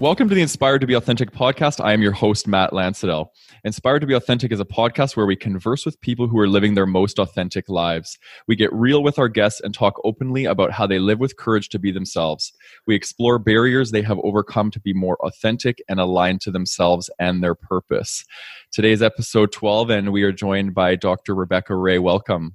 [0.00, 1.78] Welcome to the Inspired to Be Authentic podcast.
[1.78, 3.26] I am your host, Matt Lansadell.
[3.64, 6.72] Inspired to Be Authentic is a podcast where we converse with people who are living
[6.72, 8.18] their most authentic lives.
[8.48, 11.68] We get real with our guests and talk openly about how they live with courage
[11.68, 12.50] to be themselves.
[12.86, 17.42] We explore barriers they have overcome to be more authentic and aligned to themselves and
[17.42, 18.24] their purpose.
[18.72, 21.34] Today's episode 12, and we are joined by Dr.
[21.34, 21.98] Rebecca Ray.
[21.98, 22.54] Welcome.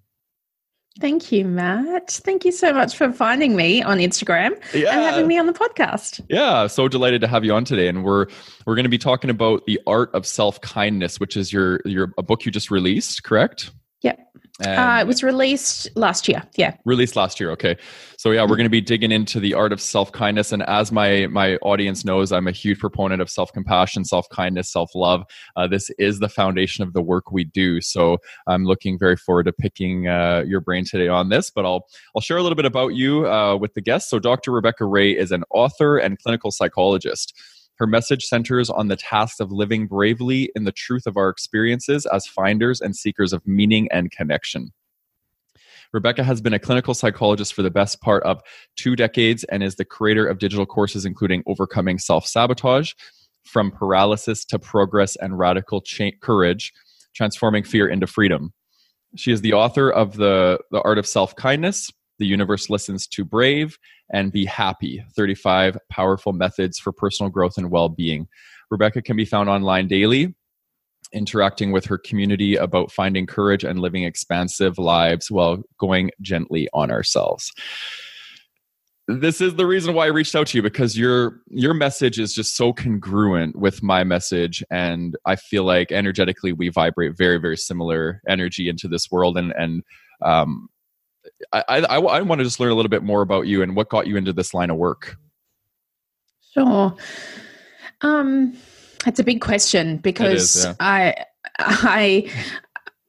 [1.00, 2.10] Thank you, Matt.
[2.10, 4.92] Thank you so much for finding me on Instagram yeah.
[4.92, 6.22] and having me on the podcast.
[6.30, 7.90] Yeah, so delighted to have you on today.
[7.90, 8.28] And we're
[8.66, 12.14] we're going to be talking about the art of self kindness, which is your your
[12.18, 13.72] a book you just released, correct?
[14.04, 14.20] Yep.
[14.64, 16.42] Uh, it was released last year.
[16.56, 16.78] Yeah.
[16.86, 17.52] Released last year.
[17.52, 17.76] Okay.
[18.18, 20.94] So yeah, we're going to be digging into the art of self kindness, and as
[20.94, 25.26] my my audience knows, I'm a huge proponent of self compassion, self kindness, self love.
[25.58, 27.82] Uh, this is the foundation of the work we do.
[27.82, 31.52] So I'm looking very forward to picking uh, your brain today on this.
[31.52, 34.10] But I'll I'll share a little bit about you uh, with the guests.
[34.10, 34.52] So Dr.
[34.52, 37.38] Rebecca Ray is an author and clinical psychologist.
[37.78, 42.06] Her message centers on the task of living bravely in the truth of our experiences
[42.06, 44.72] as finders and seekers of meaning and connection.
[45.92, 48.42] Rebecca has been a clinical psychologist for the best part of
[48.76, 52.94] two decades and is the creator of digital courses including Overcoming Self Sabotage,
[53.44, 56.74] From Paralysis to Progress and Radical Cha- Courage,
[57.14, 58.54] Transforming Fear into Freedom.
[59.16, 63.26] She is the author of the, the Art of Self Kindness, The Universe Listens to
[63.26, 63.78] Brave,
[64.12, 68.28] and Be Happy 35 Powerful Methods for Personal Growth and Well Being.
[68.72, 70.34] Rebecca can be found online daily,
[71.14, 76.92] interacting with her community about finding courage and living expansive lives while going gently on
[76.92, 77.52] ourselves
[79.08, 82.34] this is the reason why I reached out to you because your your message is
[82.34, 87.58] just so congruent with my message and I feel like energetically we vibrate very very
[87.58, 89.84] similar energy into this world and and
[90.24, 90.70] um,
[91.52, 93.90] I, I, I want to just learn a little bit more about you and what
[93.90, 95.18] got you into this line of work.
[96.54, 96.96] Sure.
[98.02, 98.58] Um,
[99.06, 100.74] it's a big question because is, yeah.
[100.80, 101.16] I,
[101.60, 102.32] I,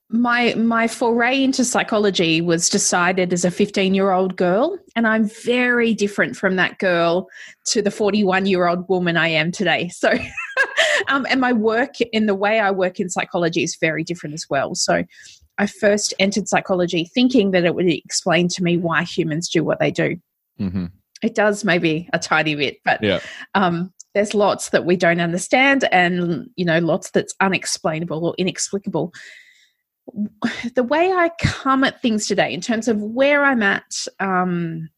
[0.09, 5.29] my my foray into psychology was decided as a 15 year old girl and i'm
[5.29, 7.29] very different from that girl
[7.65, 10.13] to the 41 year old woman i am today so
[11.09, 14.47] um, and my work in the way i work in psychology is very different as
[14.49, 15.03] well so
[15.59, 19.79] I first entered psychology thinking that it would explain to me why humans do what
[19.79, 20.17] they do.
[20.61, 20.87] Mm-hmm.
[21.23, 23.21] It does maybe a tiny bit, but yeah.
[23.55, 29.13] um, there's lots that we don't understand, and you know, lots that's unexplainable or inexplicable.
[30.75, 34.89] The way I come at things today, in terms of where I'm at um,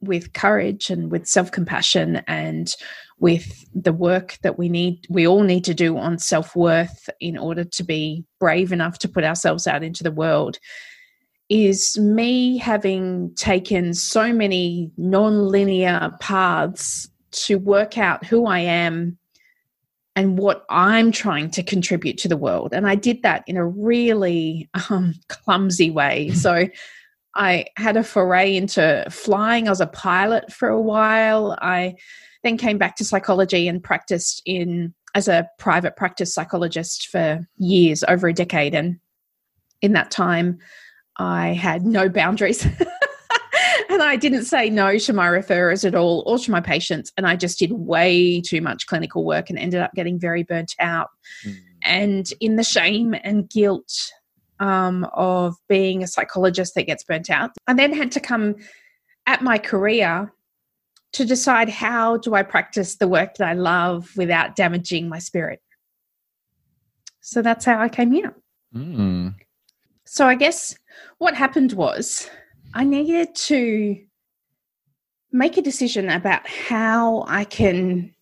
[0.00, 2.72] with courage and with self compassion and
[3.20, 7.64] with the work that we need we all need to do on self-worth in order
[7.64, 10.58] to be brave enough to put ourselves out into the world
[11.50, 19.18] is me having taken so many non-linear paths to work out who I am
[20.14, 22.72] and what I'm trying to contribute to the world.
[22.72, 26.30] And I did that in a really um, clumsy way.
[26.34, 26.68] So
[27.36, 29.66] I had a foray into flying.
[29.66, 31.56] I was a pilot for a while.
[31.62, 31.94] I
[32.42, 38.04] then came back to psychology and practiced in as a private practice psychologist for years,
[38.08, 38.74] over a decade.
[38.74, 38.98] And
[39.82, 40.58] in that time,
[41.16, 42.64] I had no boundaries.
[43.90, 47.12] and I didn't say no to my referrers at all or to my patients.
[47.16, 50.74] And I just did way too much clinical work and ended up getting very burnt
[50.78, 51.08] out.
[51.44, 51.56] Mm.
[51.82, 53.92] And in the shame and guilt
[54.60, 58.56] um, of being a psychologist that gets burnt out, I then had to come
[59.26, 60.32] at my career
[61.12, 65.60] to decide how do I practice the work that I love without damaging my spirit.
[67.20, 68.34] So that's how I came here.
[68.74, 69.34] Mm.
[70.04, 70.76] So I guess
[71.18, 72.28] what happened was
[72.74, 74.00] I needed to
[75.32, 78.14] make a decision about how I can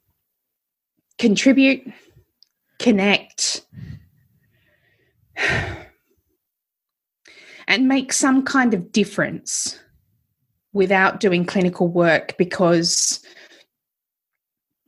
[1.18, 1.90] contribute,
[2.78, 3.62] connect,
[7.68, 9.78] and make some kind of difference
[10.72, 13.20] without doing clinical work because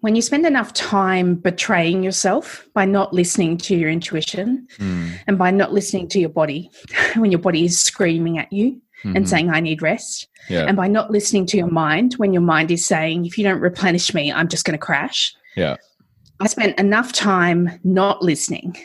[0.01, 5.13] when you spend enough time betraying yourself by not listening to your intuition mm.
[5.27, 6.71] and by not listening to your body
[7.17, 9.17] when your body is screaming at you mm-hmm.
[9.17, 10.65] and saying, I need rest, yeah.
[10.67, 13.61] and by not listening to your mind when your mind is saying, if you don't
[13.61, 15.35] replenish me, I'm just going to crash.
[15.57, 15.77] Yeah.
[16.41, 18.77] I spent enough time not listening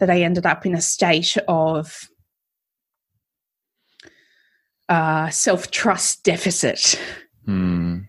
[0.00, 2.08] that I ended up in a state of
[4.88, 7.00] uh, self trust deficit.
[7.46, 8.06] Mm.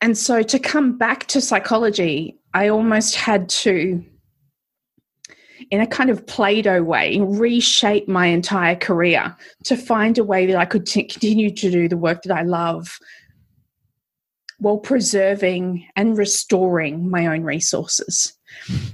[0.00, 4.04] And so to come back to psychology, I almost had to,
[5.70, 9.34] in a kind of Play Doh way, reshape my entire career
[9.64, 12.42] to find a way that I could t- continue to do the work that I
[12.42, 12.98] love
[14.58, 18.34] while preserving and restoring my own resources.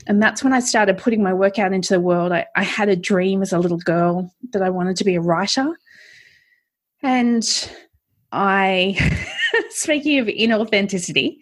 [0.06, 2.32] And that's when I started putting my work out into the world.
[2.32, 5.20] I, I had a dream as a little girl that I wanted to be a
[5.20, 5.76] writer.
[7.02, 7.70] And
[8.32, 8.98] I,
[9.70, 11.38] speaking of inauthenticity,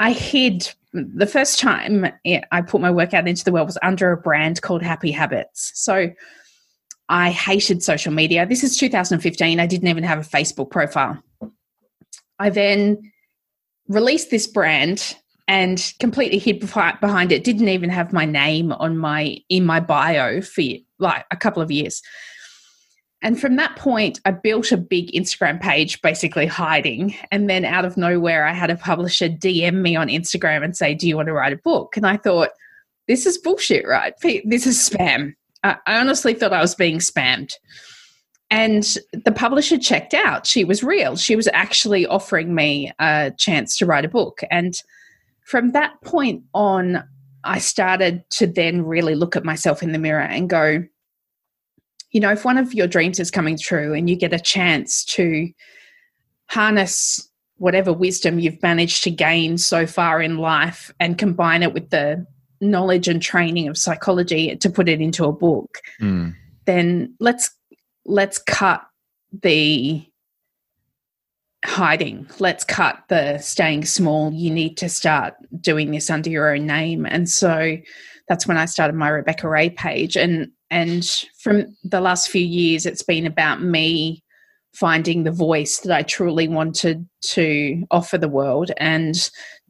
[0.00, 2.06] I hid the first time
[2.50, 5.72] I put my work out into the world was under a brand called Happy Habits.
[5.74, 6.10] So
[7.08, 8.46] I hated social media.
[8.46, 9.60] This is 2015.
[9.60, 11.22] I didn't even have a Facebook profile.
[12.38, 13.12] I then
[13.88, 15.16] released this brand
[15.46, 17.44] and completely hid behind it.
[17.44, 20.62] Didn't even have my name on my in my bio for
[20.98, 22.02] like a couple of years.
[23.20, 27.16] And from that point, I built a big Instagram page, basically hiding.
[27.32, 30.94] And then out of nowhere, I had a publisher DM me on Instagram and say,
[30.94, 31.96] Do you want to write a book?
[31.96, 32.50] And I thought,
[33.08, 34.14] This is bullshit, right?
[34.22, 35.34] This is spam.
[35.64, 37.52] I honestly thought I was being spammed.
[38.50, 40.46] And the publisher checked out.
[40.46, 41.16] She was real.
[41.16, 44.40] She was actually offering me a chance to write a book.
[44.50, 44.80] And
[45.44, 47.02] from that point on,
[47.44, 50.84] I started to then really look at myself in the mirror and go,
[52.10, 55.04] you know, if one of your dreams is coming true and you get a chance
[55.04, 55.48] to
[56.48, 61.90] harness whatever wisdom you've managed to gain so far in life and combine it with
[61.90, 62.24] the
[62.60, 66.34] knowledge and training of psychology to put it into a book, mm.
[66.64, 67.50] then let's
[68.06, 68.82] let's cut
[69.42, 70.04] the
[71.64, 72.26] hiding.
[72.38, 74.32] Let's cut the staying small.
[74.32, 77.04] You need to start doing this under your own name.
[77.04, 77.76] And so
[78.28, 80.16] that's when I started my Rebecca Ray page.
[80.16, 81.04] And and
[81.38, 84.22] from the last few years, it's been about me
[84.74, 89.14] finding the voice that I truly wanted to offer the world and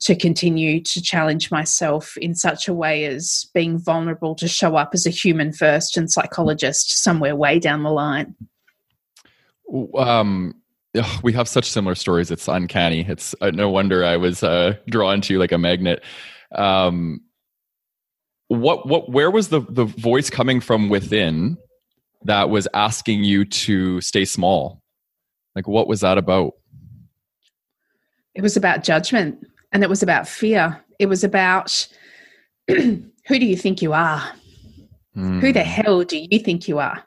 [0.00, 4.90] to continue to challenge myself in such a way as being vulnerable to show up
[4.92, 8.34] as a human first and psychologist somewhere way down the line.
[9.96, 10.54] Um,
[11.22, 12.30] we have such similar stories.
[12.30, 13.06] It's uncanny.
[13.08, 16.02] It's uh, no wonder I was uh, drawn to you like a magnet.
[16.52, 17.20] Um,
[18.48, 21.56] what what where was the the voice coming from within
[22.24, 24.82] that was asking you to stay small?
[25.54, 26.54] Like what was that about?
[28.34, 30.82] It was about judgment and it was about fear.
[30.98, 31.86] It was about
[32.68, 34.32] who do you think you are?
[35.18, 35.40] Mm.
[35.40, 37.02] who the hell do you think you are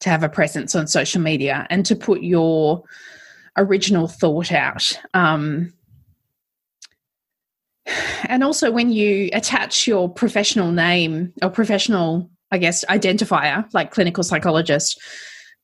[0.00, 2.82] to have a presence on social media and to put your
[3.58, 4.98] original thought out?
[5.12, 5.74] Um,
[8.28, 14.22] and also when you attach your professional name or professional i guess identifier like clinical
[14.22, 15.00] psychologist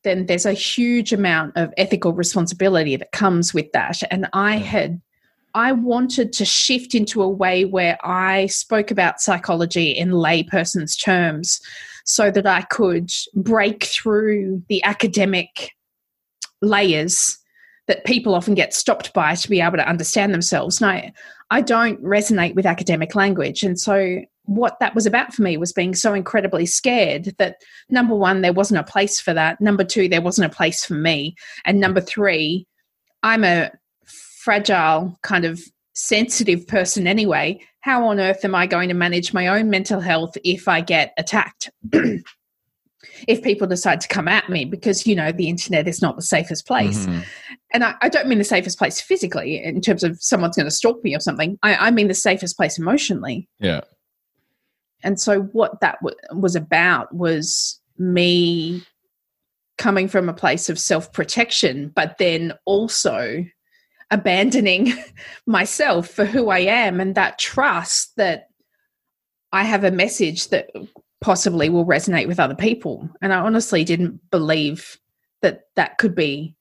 [0.05, 4.01] then there's a huge amount of ethical responsibility that comes with that.
[4.11, 5.01] And i had
[5.55, 11.61] i wanted to shift into a way where i spoke about psychology in layperson's terms
[12.05, 15.73] so that i could break through the academic
[16.63, 17.39] layers
[17.89, 20.81] that people often get stopped by to be able to understand themselves.
[20.81, 21.13] And I,
[21.51, 23.63] I don't resonate with academic language.
[23.63, 27.57] And so what that was about for me was being so incredibly scared that
[27.89, 29.61] number one, there wasn't a place for that.
[29.61, 31.37] Number two, there wasn't a place for me.
[31.65, 32.67] And number three,
[33.23, 33.71] I'm a
[34.05, 35.61] fragile, kind of
[35.95, 37.61] sensitive person anyway.
[37.81, 41.13] How on earth am I going to manage my own mental health if I get
[41.19, 41.71] attacked?
[43.29, 46.23] if people decide to come at me because you know the internet is not the
[46.23, 47.07] safest place.
[47.07, 47.21] Mm-hmm.
[47.73, 50.71] and I, I, don't mean the safest place physically in terms of someone's going to
[50.71, 51.59] stalk me or something.
[51.63, 53.49] I, I, mean the safest place emotionally.
[53.59, 53.83] Yeah.
[55.03, 58.83] And so what that w- was about was me
[59.79, 63.45] coming from a place of self-protection but then also
[64.11, 64.93] abandoning
[65.47, 68.49] myself for who i am and that trust that
[69.53, 70.71] I have a message that
[71.27, 73.11] possibly will resonate with other people.
[73.21, 74.97] And I honestly didn't believe
[75.43, 76.55] that that could be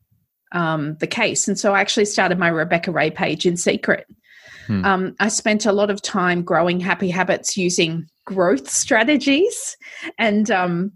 [0.54, 1.48] um, the case.
[1.48, 4.08] And so I actually started my Rebecca Ray page in secret.
[4.66, 4.84] Hmm.
[4.84, 9.78] Um, I spent a lot of time growing happy habits using growth strategies.
[10.18, 10.94] And um,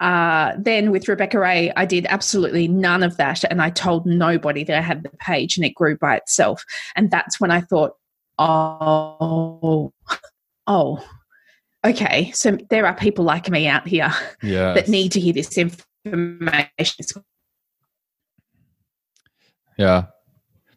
[0.00, 3.42] uh, then with Rebecca Ray, I did absolutely none of that.
[3.50, 6.62] And I told nobody that I had the page and it grew by itself.
[6.94, 7.92] And that's when I thought,
[8.38, 9.94] oh,
[10.66, 11.02] oh,
[11.84, 14.74] okay, so there are people like me out here yes.
[14.74, 17.04] that need to hear this information.
[19.78, 20.06] Yeah,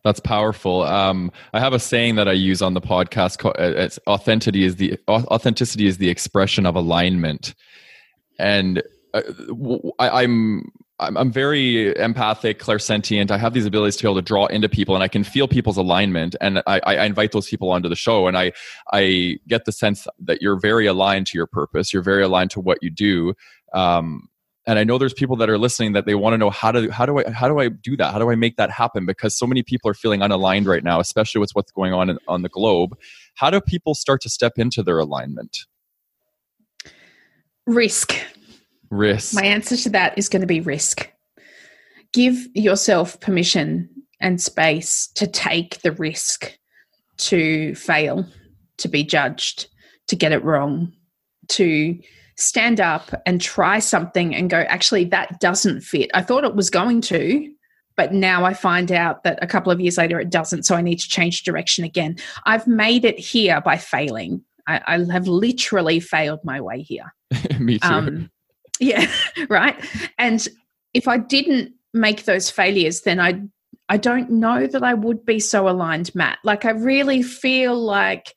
[0.03, 0.83] that's powerful.
[0.83, 3.43] Um, I have a saying that I use on the podcast.
[3.45, 7.55] Uh, it's authenticity is the authenticity is the expression of alignment,
[8.37, 9.21] and uh,
[9.99, 13.31] I, I'm I'm, I'm very empathic, clairsentient.
[13.31, 15.47] I have these abilities to be able to draw into people, and I can feel
[15.47, 16.35] people's alignment.
[16.39, 18.53] And I, I invite those people onto the show, and I
[18.93, 21.91] I get the sense that you're very aligned to your purpose.
[21.91, 23.33] You're very aligned to what you do.
[23.73, 24.29] Um,
[24.67, 26.89] and i know there's people that are listening that they want to know how do
[26.91, 29.37] how do i how do i do that how do i make that happen because
[29.37, 32.41] so many people are feeling unaligned right now especially with what's going on in, on
[32.41, 32.95] the globe
[33.35, 35.65] how do people start to step into their alignment
[37.65, 38.13] risk
[38.91, 41.09] risk my answer to that is going to be risk
[42.13, 46.57] give yourself permission and space to take the risk
[47.17, 48.25] to fail
[48.77, 49.67] to be judged
[50.07, 50.91] to get it wrong
[51.47, 51.97] to
[52.41, 56.09] stand up and try something and go, actually, that doesn't fit.
[56.13, 57.51] I thought it was going to,
[57.95, 60.63] but now I find out that a couple of years later it doesn't.
[60.63, 62.17] So I need to change direction again.
[62.45, 64.43] I've made it here by failing.
[64.67, 67.13] I, I have literally failed my way here.
[67.59, 67.87] Me too.
[67.87, 68.31] Um,
[68.79, 69.11] yeah,
[69.49, 69.75] right.
[70.17, 70.47] And
[70.93, 73.41] if I didn't make those failures, then I
[73.89, 76.39] I don't know that I would be so aligned, Matt.
[76.43, 78.33] Like I really feel like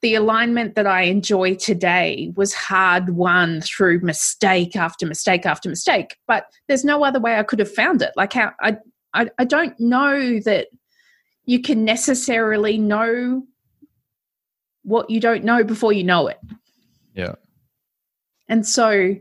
[0.00, 6.16] the alignment that I enjoy today was hard won through mistake after mistake after mistake.
[6.26, 8.12] But there's no other way I could have found it.
[8.16, 8.78] Like how I
[9.14, 10.68] I, I don't know that
[11.46, 13.44] you can necessarily know
[14.82, 16.38] what you don't know before you know it.
[17.14, 17.34] Yeah.
[18.48, 19.16] And so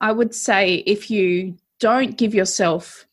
[0.00, 3.06] I would say if you don't give yourself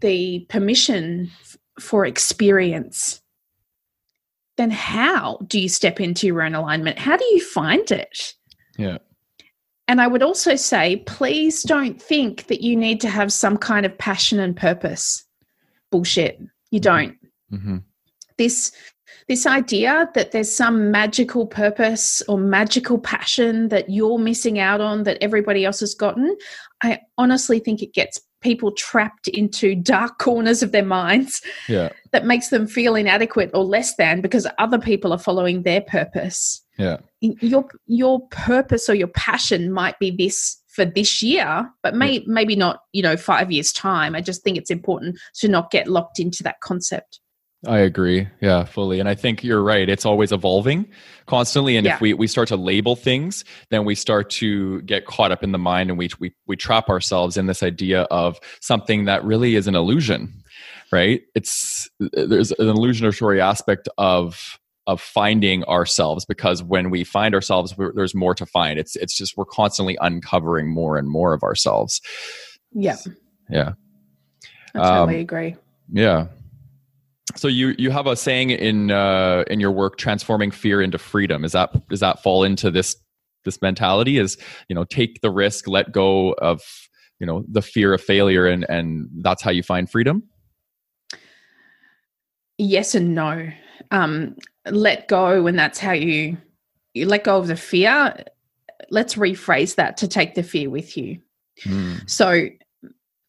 [0.00, 1.30] the permission
[1.78, 3.22] for experience
[4.56, 6.98] then how do you step into your own alignment?
[6.98, 8.34] How do you find it?
[8.76, 8.98] Yeah.
[9.88, 13.84] And I would also say, please don't think that you need to have some kind
[13.84, 15.24] of passion and purpose.
[15.90, 16.38] Bullshit.
[16.70, 16.82] You mm-hmm.
[16.82, 17.16] don't.
[17.52, 17.76] Mm-hmm.
[18.38, 18.72] This
[19.28, 25.04] this idea that there's some magical purpose or magical passion that you're missing out on
[25.04, 26.36] that everybody else has gotten,
[26.82, 31.90] I honestly think it gets people trapped into dark corners of their minds yeah.
[32.10, 36.60] that makes them feel inadequate or less than because other people are following their purpose.
[36.76, 36.98] Yeah.
[37.20, 42.20] Your your purpose or your passion might be this for this year, but may, yeah.
[42.26, 44.14] maybe not, you know, 5 years time.
[44.14, 47.20] I just think it's important to not get locked into that concept.
[47.66, 48.28] I agree.
[48.40, 48.98] Yeah, fully.
[48.98, 49.88] And I think you're right.
[49.88, 50.88] It's always evolving
[51.26, 51.76] constantly.
[51.76, 51.94] And yeah.
[51.94, 55.52] if we, we start to label things, then we start to get caught up in
[55.52, 59.54] the mind and we, we, we trap ourselves in this idea of something that really
[59.54, 60.42] is an illusion,
[60.90, 61.22] right?
[61.36, 68.14] It's, there's an illusionatory aspect of, of finding ourselves because when we find ourselves, there's
[68.14, 68.76] more to find.
[68.76, 72.00] It's, it's just, we're constantly uncovering more and more of ourselves.
[72.72, 72.96] Yeah.
[73.48, 73.74] Yeah.
[74.74, 75.56] I totally um, agree.
[75.92, 76.26] Yeah
[77.34, 81.44] so you you have a saying in uh, in your work transforming fear into freedom.
[81.44, 82.96] Is that does that fall into this
[83.44, 84.18] this mentality?
[84.18, 84.36] Is
[84.68, 86.62] you know take the risk let go of
[87.18, 90.22] you know the fear of failure and and that's how you find freedom?
[92.58, 93.48] Yes and no.
[93.90, 94.36] Um
[94.70, 96.36] let go and that's how you
[96.94, 98.14] you let go of the fear.
[98.90, 101.20] Let's rephrase that to take the fear with you.
[101.64, 102.08] Mm.
[102.08, 102.48] so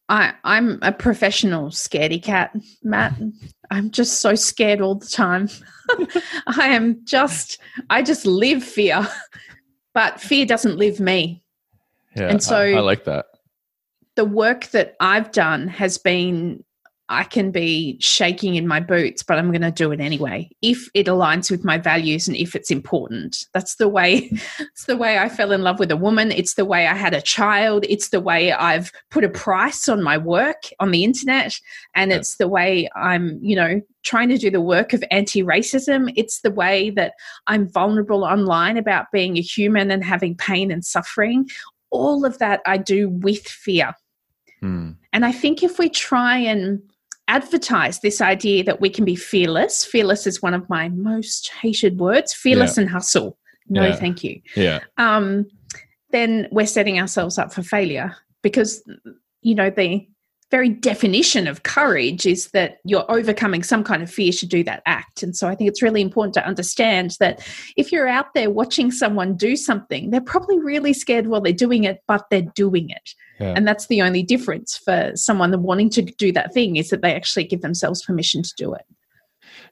[0.08, 3.14] I, I'm a professional scaredy cat, Matt.
[3.70, 5.48] I'm just so scared all the time.
[6.46, 7.58] I am just,
[7.88, 9.06] I just live fear,
[9.94, 11.42] but fear doesn't live me.
[12.16, 13.26] Yeah, and so I, I like that.
[14.14, 16.62] The work that I've done has been
[17.10, 20.88] I can be shaking in my boots, but I'm going to do it anyway if
[20.94, 23.46] it aligns with my values and if it's important.
[23.52, 24.30] That's the way.
[24.74, 26.32] It's the way I fell in love with a woman.
[26.32, 27.84] It's the way I had a child.
[27.88, 31.54] It's the way I've put a price on my work on the internet,
[31.94, 32.16] and yeah.
[32.16, 36.12] it's the way I'm, you know, trying to do the work of anti-racism.
[36.16, 37.14] It's the way that
[37.46, 41.48] I'm vulnerable online about being a human and having pain and suffering.
[41.90, 43.94] All of that I do with fear.
[44.60, 44.92] Hmm.
[45.12, 46.82] And I think if we try and
[47.28, 49.84] advertise this idea that we can be fearless.
[49.84, 52.34] Fearless is one of my most hated words.
[52.34, 52.82] Fearless yeah.
[52.82, 53.38] and hustle.
[53.68, 53.96] No, yeah.
[53.96, 54.40] thank you.
[54.56, 54.80] Yeah.
[54.98, 55.46] Um,
[56.10, 58.82] then we're setting ourselves up for failure because
[59.40, 60.06] you know the
[60.54, 64.84] very definition of courage is that you're overcoming some kind of fear to do that
[64.86, 65.20] act.
[65.20, 67.44] And so I think it's really important to understand that
[67.76, 71.82] if you're out there watching someone do something, they're probably really scared while they're doing
[71.82, 73.16] it, but they're doing it.
[73.40, 73.54] Yeah.
[73.56, 77.16] And that's the only difference for someone wanting to do that thing is that they
[77.16, 78.86] actually give themselves permission to do it.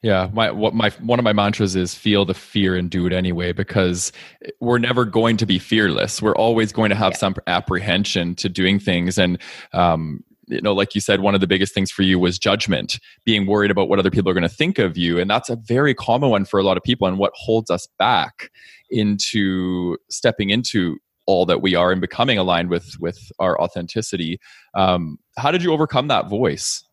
[0.03, 3.13] Yeah, my what my one of my mantras is feel the fear and do it
[3.13, 4.11] anyway because
[4.59, 6.21] we're never going to be fearless.
[6.21, 7.19] We're always going to have yeah.
[7.19, 9.39] some apprehension to doing things, and
[9.73, 12.99] um, you know like you said one of the biggest things for you was judgment
[13.25, 15.19] being worried about what other people are going to think of you.
[15.19, 17.89] And that's a very common one for a lot of people and what holds us
[17.99, 18.51] back
[18.91, 24.39] into stepping into all that we are and becoming aligned with with our authenticity.
[24.75, 26.85] Um, how did you overcome that voice?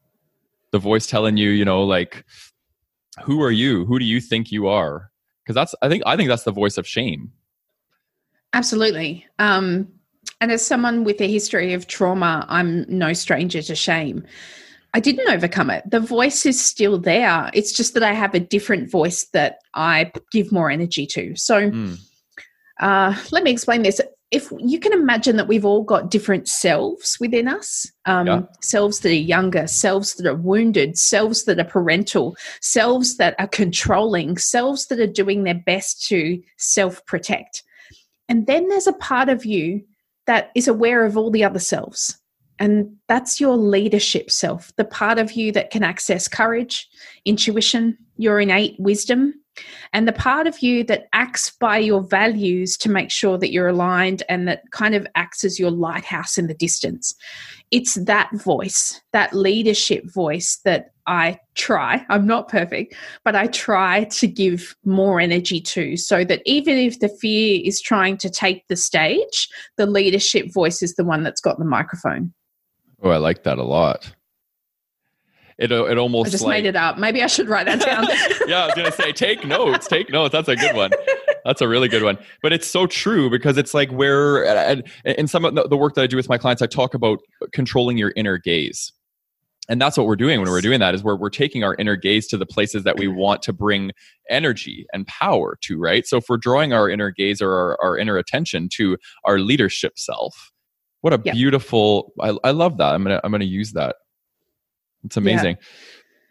[0.71, 2.25] The voice telling you you know like
[3.23, 3.85] who are you?
[3.85, 5.11] Who do you think you are?
[5.43, 7.31] Because that's i think i think that's the voice of shame.
[8.53, 9.25] Absolutely.
[9.37, 9.98] Um
[10.41, 14.23] and as someone with a history of trauma, I'm no stranger to shame.
[14.93, 15.83] I didn't overcome it.
[15.89, 17.49] The voice is still there.
[17.53, 21.35] It's just that I have a different voice that I give more energy to.
[21.35, 21.99] So, mm.
[22.79, 24.01] uh, let me explain this.
[24.31, 28.41] If you can imagine that we've all got different selves within us um, yeah.
[28.61, 33.47] selves that are younger, selves that are wounded, selves that are parental, selves that are
[33.47, 37.63] controlling, selves that are doing their best to self protect.
[38.27, 39.83] And then there's a part of you
[40.29, 42.15] that is aware of all the other selves.
[42.59, 46.87] And that's your leadership self, the part of you that can access courage,
[47.25, 49.33] intuition, your innate wisdom,
[49.93, 53.69] and the part of you that acts by your values to make sure that you're
[53.69, 57.15] aligned and that kind of acts as your lighthouse in the distance.
[57.71, 64.03] It's that voice, that leadership voice that I try, I'm not perfect, but I try
[64.03, 68.67] to give more energy to so that even if the fear is trying to take
[68.67, 72.31] the stage, the leadership voice is the one that's got the microphone.
[73.01, 74.13] Oh, I like that a lot.
[75.59, 76.97] It, uh, it almost I just like, made it up.
[76.97, 78.05] Maybe I should write that down.
[78.47, 79.87] yeah, I was gonna say take notes.
[79.87, 80.31] Take notes.
[80.31, 80.91] That's a good one.
[81.43, 82.17] That's a really good one.
[82.41, 84.43] But it's so true because it's like where
[85.03, 87.19] in some of the work that I do with my clients, I talk about
[87.51, 88.93] controlling your inner gaze.
[89.67, 91.95] And that's what we're doing when we're doing that is where we're taking our inner
[91.95, 93.17] gaze to the places that we mm-hmm.
[93.17, 93.91] want to bring
[94.29, 96.07] energy and power to, right?
[96.07, 99.99] So if we're drawing our inner gaze or our, our inner attention to our leadership
[99.99, 100.51] self,
[101.01, 101.35] what a yep.
[101.35, 102.95] beautiful I, I love that.
[102.95, 103.97] I'm gonna I'm gonna use that.
[105.05, 105.57] It's amazing.
[105.59, 105.65] Yeah.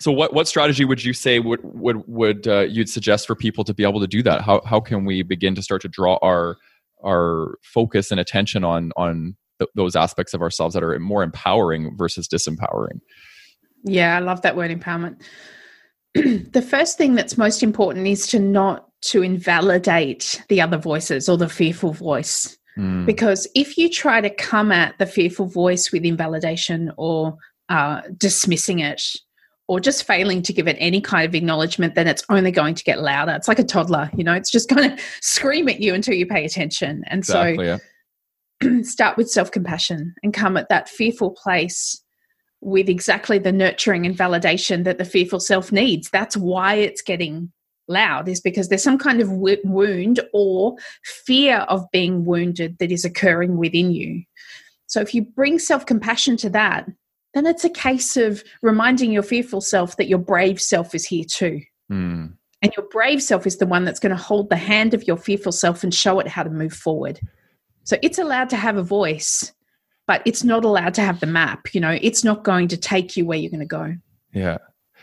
[0.00, 3.64] So what what strategy would you say would would would uh, you'd suggest for people
[3.64, 4.42] to be able to do that?
[4.42, 6.56] How how can we begin to start to draw our
[7.04, 11.96] our focus and attention on on th- those aspects of ourselves that are more empowering
[11.96, 13.00] versus disempowering?
[13.84, 15.20] Yeah, I love that word empowerment.
[16.14, 21.37] the first thing that's most important is to not to invalidate the other voices or
[21.37, 22.57] the fearful voice.
[22.76, 23.07] Mm.
[23.07, 27.37] Because if you try to come at the fearful voice with invalidation or
[27.68, 29.02] uh, dismissing it
[29.68, 32.83] or just failing to give it any kind of acknowledgement, then it's only going to
[32.85, 33.33] get louder.
[33.33, 36.26] It's like a toddler, you know, it's just going to scream at you until you
[36.26, 37.04] pay attention.
[37.07, 37.78] And exactly, so
[38.62, 38.83] yeah.
[38.83, 42.02] start with self compassion and come at that fearful place
[42.61, 46.11] with exactly the nurturing and validation that the fearful self needs.
[46.11, 47.52] That's why it's getting
[47.88, 53.04] loud, is because there's some kind of wound or fear of being wounded that is
[53.04, 54.22] occurring within you.
[54.87, 56.87] So if you bring self compassion to that,
[57.35, 61.25] then it's a case of reminding your fearful self that your brave self is here
[61.25, 61.61] too.
[61.91, 62.35] Mm.
[62.61, 65.17] And your brave self is the one that's going to hold the hand of your
[65.17, 67.21] fearful self and show it how to move forward.
[67.85, 69.53] So it's allowed to have a voice,
[70.07, 71.73] but it's not allowed to have the map.
[71.75, 73.95] You know, it's not going to take you where you're going to go.
[74.33, 74.59] Yeah.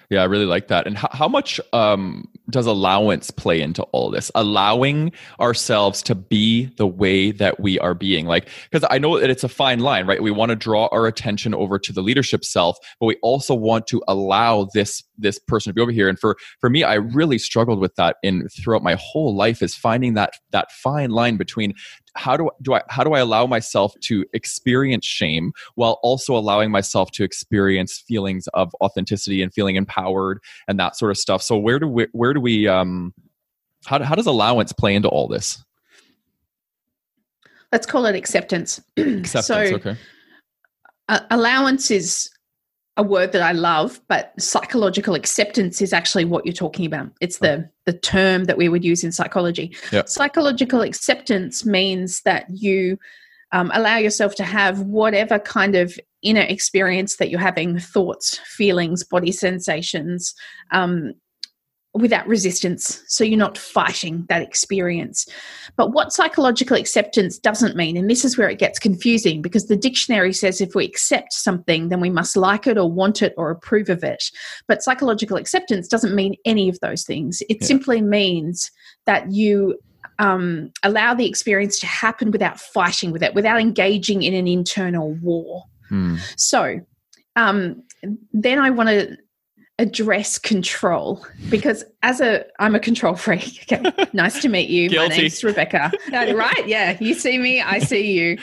[0.10, 0.86] Yeah, I really like that.
[0.86, 4.32] And how, how much um, does allowance play into all this?
[4.36, 8.26] Allowing ourselves to be the way that we are being.
[8.26, 10.22] Like, because I know that it's a fine line, right?
[10.22, 13.88] We want to draw our attention over to the leadership self, but we also want
[13.88, 16.10] to allow this this person to be over here.
[16.10, 19.76] And for for me, I really struggled with that in throughout my whole life is
[19.76, 21.74] finding that that fine line between
[22.16, 26.72] how do, do I how do I allow myself to experience shame while also allowing
[26.72, 31.42] myself to experience feelings of authenticity and feeling empowered and that sort of stuff.
[31.42, 33.14] So where do we where do we um
[33.86, 35.64] how how does allowance play into all this?
[37.72, 38.82] Let's call it acceptance.
[38.98, 39.98] acceptance, so, okay.
[41.10, 42.30] Uh, allowance is
[42.98, 47.12] a word that I love, but psychological acceptance is actually what you're talking about.
[47.20, 49.76] It's the the term that we would use in psychology.
[49.92, 50.10] Yep.
[50.10, 52.98] Psychological acceptance means that you
[53.52, 59.04] um, allow yourself to have whatever kind of inner experience that you're having thoughts, feelings,
[59.04, 60.34] body sensations,
[60.72, 61.14] um,
[61.96, 63.02] without resistance.
[63.08, 65.26] So you're not fighting that experience.
[65.78, 69.78] But what psychological acceptance doesn't mean, and this is where it gets confusing because the
[69.78, 73.50] dictionary says if we accept something, then we must like it or want it or
[73.50, 74.24] approve of it.
[74.68, 77.42] But psychological acceptance doesn't mean any of those things.
[77.50, 77.68] It yeah.
[77.68, 78.70] simply means
[79.06, 79.80] that you
[80.20, 85.14] um, allow the experience to happen without fighting with it, without engaging in an internal
[85.16, 85.64] war.
[85.90, 86.18] Hmm.
[86.36, 86.82] So,
[87.36, 87.84] um,
[88.34, 89.18] then I want to
[89.78, 93.66] address control because as a I'm a control freak.
[93.72, 94.08] Okay.
[94.14, 94.90] nice to meet you.
[94.96, 95.92] My name's Rebecca.
[96.12, 96.68] Right?
[96.68, 96.98] Yeah.
[97.00, 98.38] You see me, I see you.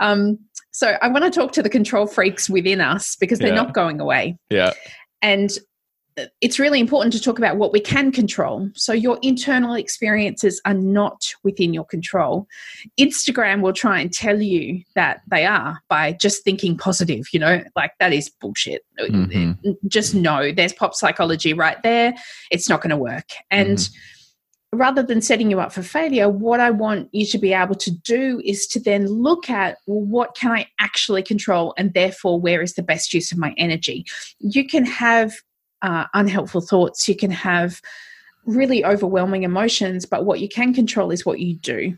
[0.00, 0.38] Um,
[0.70, 3.54] so I want to talk to the control freaks within us because they're yeah.
[3.54, 4.36] not going away.
[4.50, 4.74] Yeah.
[5.22, 5.50] And
[6.40, 8.68] it's really important to talk about what we can control.
[8.74, 12.46] So, your internal experiences are not within your control.
[12.98, 17.62] Instagram will try and tell you that they are by just thinking positive, you know,
[17.74, 18.82] like that is bullshit.
[18.98, 19.72] Mm-hmm.
[19.88, 22.14] Just know there's pop psychology right there.
[22.50, 23.28] It's not going to work.
[23.50, 24.78] And mm-hmm.
[24.78, 27.90] rather than setting you up for failure, what I want you to be able to
[27.90, 32.62] do is to then look at well, what can I actually control, and therefore, where
[32.62, 34.06] is the best use of my energy?
[34.38, 35.34] You can have
[35.82, 37.80] uh, unhelpful thoughts, you can have
[38.44, 41.96] really overwhelming emotions, but what you can control is what you do.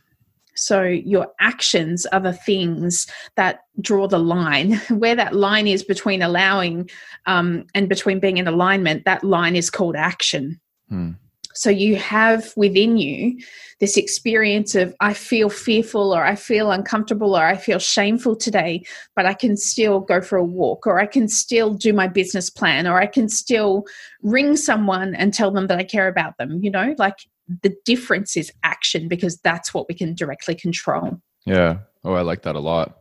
[0.55, 4.75] So your actions are the things that draw the line.
[4.89, 6.91] Where that line is between allowing
[7.27, 10.61] um, and between being in alignment, that line is called action.
[10.89, 11.13] Hmm.
[11.59, 13.37] So you have within you
[13.81, 18.85] this experience of, I feel fearful or I feel uncomfortable or I feel shameful today,
[19.17, 22.49] but I can still go for a walk or I can still do my business
[22.49, 23.87] plan or I can still
[24.23, 26.61] ring someone and tell them that I care about them.
[26.63, 27.17] You know, like
[27.65, 31.21] the difference is action because that's what we can directly control.
[31.45, 31.79] Yeah.
[32.05, 32.99] Oh, I like that a lot.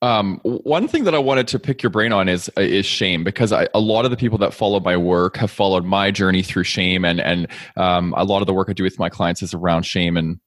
[0.00, 3.24] Um, one thing that I wanted to pick your brain on is uh, is shame
[3.24, 6.42] because I, a lot of the people that follow my work have followed my journey
[6.42, 9.42] through shame, and and um, a lot of the work I do with my clients
[9.42, 10.16] is around shame.
[10.16, 10.38] And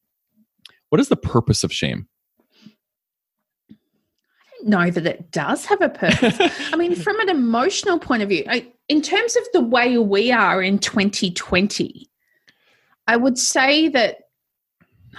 [0.89, 2.07] what is the purpose of shame?
[3.69, 3.75] I
[4.63, 6.37] don't know that it does have a purpose.
[6.71, 8.45] I mean, from an emotional point of view,
[8.87, 12.09] in terms of the way we are in 2020,
[13.07, 14.20] I would say that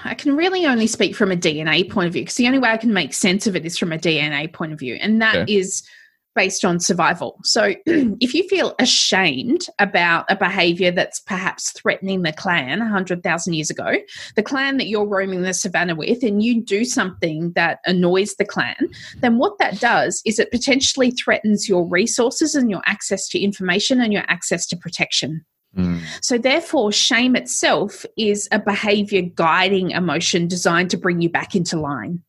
[0.05, 2.71] I can really only speak from a DNA point of view because the only way
[2.71, 5.49] I can make sense of it is from a DNA point of view, and that
[5.49, 5.83] is
[6.35, 7.39] based on survival.
[7.45, 13.71] So if you feel ashamed about a behavior that's perhaps threatening the clan 100,000 years
[13.71, 13.97] ago,
[14.37, 18.45] the clan that you're roaming the savannah with, and you do something that annoys the
[18.45, 18.89] clan,
[19.21, 24.01] then what that does is it potentially threatens your resources and your access to information
[24.01, 25.45] and your access to protection.
[25.77, 26.03] Mm.
[26.21, 31.81] So, therefore, shame itself is a behavior guiding emotion designed to bring you back into
[31.81, 32.23] line.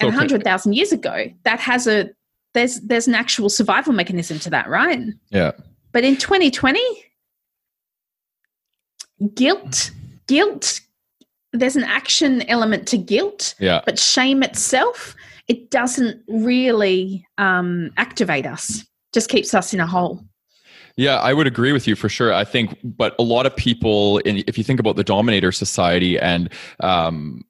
[0.00, 0.16] And okay.
[0.16, 2.10] 100,000 years ago, that has a
[2.54, 5.00] there's there's an actual survival mechanism to that, right?
[5.30, 5.52] Yeah.
[5.92, 6.80] But in 2020,
[9.34, 9.90] guilt,
[10.26, 10.80] guilt,
[11.52, 13.54] there's an action element to guilt.
[13.58, 13.82] Yeah.
[13.84, 15.16] But shame itself,
[15.48, 18.84] it doesn't really um, activate us.
[19.12, 20.24] Just keeps us in a hole.
[20.96, 22.32] Yeah, I would agree with you for sure.
[22.32, 26.18] I think, but a lot of people, in, if you think about the dominator society
[26.18, 26.50] and
[26.80, 27.44] um,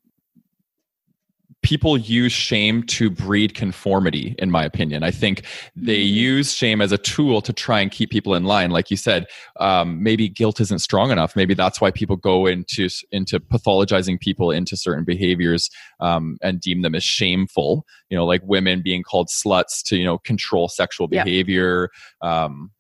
[1.63, 5.03] people use shame to breed conformity in my opinion.
[5.03, 5.45] I think
[5.77, 6.15] they mm-hmm.
[6.15, 8.71] use shame as a tool to try and keep people in line.
[8.71, 9.27] Like you said
[9.59, 11.37] um, maybe guilt isn't strong enough.
[11.37, 16.83] Maybe that's why people go into into pathologizing people into certain behaviors um, and deem
[16.83, 17.85] them as shameful.
[18.09, 21.91] You know like women being called sluts to you know control sexual behavior
[22.23, 22.71] um,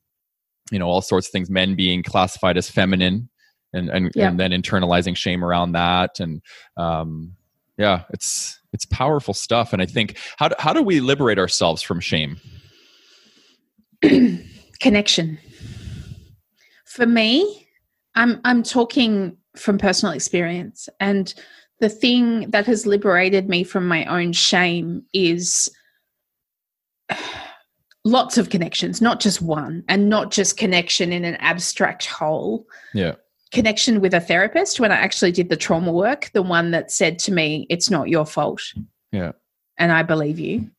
[0.70, 3.28] you know all sorts of things men being classified as feminine
[3.72, 4.28] and and, yeah.
[4.28, 6.20] and then internalizing shame around that.
[6.20, 6.42] And
[6.76, 7.34] um,
[7.78, 9.72] yeah it's it's powerful stuff.
[9.72, 12.38] And i think how do, how do we liberate ourselves from shame?
[14.80, 15.38] Connection.
[16.84, 17.68] For me
[18.14, 20.88] i'm i'm talking from personal experience.
[21.00, 21.32] And
[21.80, 25.68] the thing that has liberated me from my own shame is
[28.04, 32.66] lots of connections, not just one, and not just connection in an abstract whole.
[32.94, 33.14] Yeah.
[33.52, 37.18] Connection with a therapist when I actually did the trauma work, the one that said
[37.20, 38.62] to me, It's not your fault.
[39.12, 39.32] Yeah.
[39.76, 40.70] And I believe you.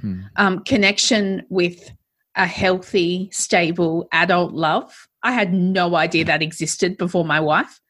[0.00, 0.22] Hmm.
[0.36, 1.90] Um, connection with
[2.34, 5.08] a healthy, stable adult love.
[5.22, 7.80] I had no idea that existed before my wife.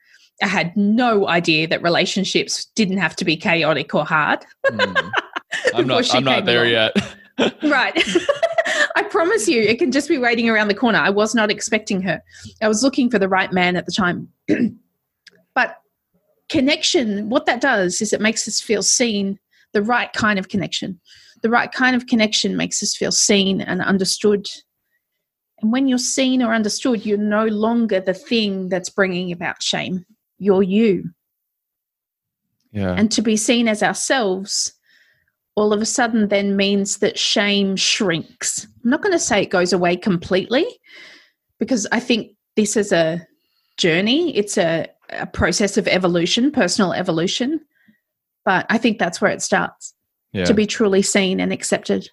[0.42, 4.44] I had no idea that relationships didn't have to be chaotic or hard.
[4.66, 5.11] Mm.
[5.75, 6.72] I'm not, I'm not there along.
[6.94, 7.16] yet.
[7.38, 7.94] Right.
[8.96, 10.99] I promise you, it can just be waiting around the corner.
[10.99, 12.22] I was not expecting her.
[12.62, 14.29] I was looking for the right man at the time.
[15.55, 15.77] but
[16.49, 19.38] connection, what that does is it makes us feel seen,
[19.72, 21.01] the right kind of connection.
[21.42, 24.46] The right kind of connection makes us feel seen and understood.
[25.61, 30.05] And when you're seen or understood, you're no longer the thing that's bringing about shame.
[30.38, 31.11] You're you.
[32.72, 32.94] Yeah.
[32.96, 34.72] And to be seen as ourselves
[35.57, 38.66] all of a sudden then means that shame shrinks.
[38.85, 40.66] I'm not going to say it goes away completely
[41.59, 43.27] because I think this is a
[43.79, 47.61] journey, it's a, a process of evolution, personal evolution.
[48.45, 49.95] But I think that's where it starts
[50.33, 50.45] yeah.
[50.45, 52.09] to be truly seen and accepted.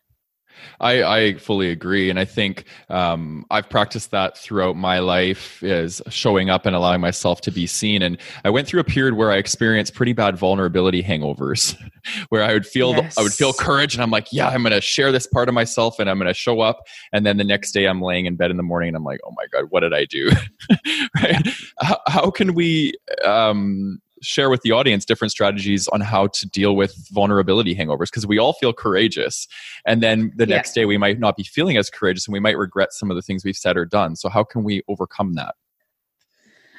[0.79, 6.01] I, I fully agree, and I think um, I've practiced that throughout my life is
[6.09, 8.01] showing up and allowing myself to be seen.
[8.01, 11.75] And I went through a period where I experienced pretty bad vulnerability hangovers,
[12.29, 13.17] where I would feel yes.
[13.17, 15.55] I would feel courage, and I'm like, yeah, I'm going to share this part of
[15.55, 16.81] myself, and I'm going to show up.
[17.11, 19.19] And then the next day, I'm laying in bed in the morning, and I'm like,
[19.25, 20.29] oh my god, what did I do?
[21.15, 21.47] right?
[21.79, 26.75] How, how, can we um, share with the audience different strategies on how to deal
[26.75, 29.47] with vulnerability hangovers because we all feel courageous.
[29.85, 30.55] And then the yeah.
[30.55, 33.15] next day we might not be feeling as courageous and we might regret some of
[33.15, 34.15] the things we've said or done.
[34.15, 35.55] So how can we overcome that?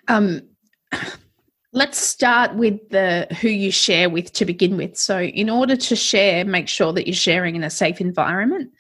[0.09, 0.43] Um
[1.75, 4.97] let's start with the who you share with to begin with.
[4.97, 8.73] So, in order to share, make sure that you're sharing in a safe environment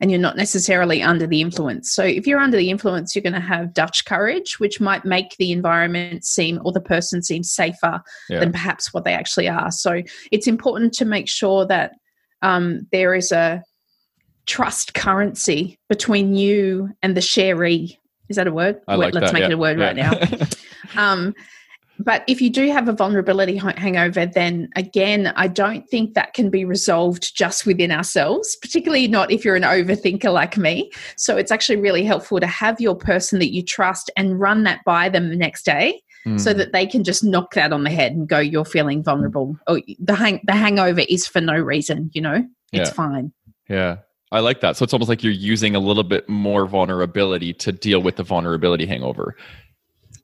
[0.00, 1.92] and you're not necessarily under the influence.
[1.92, 5.36] So, if you're under the influence, you're going to have Dutch courage, which might make
[5.38, 8.40] the environment seem or the person seem safer yeah.
[8.40, 9.70] than perhaps what they actually are.
[9.70, 11.92] So, it's important to make sure that
[12.42, 13.62] um, there is a
[14.46, 17.96] trust currency between you and the sharee.
[18.28, 18.80] Is that a word?
[18.88, 19.48] I like Let's that, make yeah.
[19.48, 19.84] it a word yeah.
[19.86, 20.12] right now.
[20.96, 21.34] um,
[22.04, 26.48] but if you do have a vulnerability hangover, then again, I don't think that can
[26.48, 30.90] be resolved just within ourselves, particularly not if you're an overthinker like me.
[31.16, 34.80] So it's actually really helpful to have your person that you trust and run that
[34.84, 36.02] by them the next day.
[36.26, 36.38] Mm.
[36.38, 39.56] So that they can just knock that on the head and go, "You're feeling vulnerable.
[39.66, 42.10] Oh, the hang- the hangover is for no reason.
[42.12, 42.92] You know, it's yeah.
[42.92, 43.32] fine."
[43.70, 43.96] Yeah,
[44.30, 44.76] I like that.
[44.76, 48.22] So it's almost like you're using a little bit more vulnerability to deal with the
[48.22, 49.34] vulnerability hangover.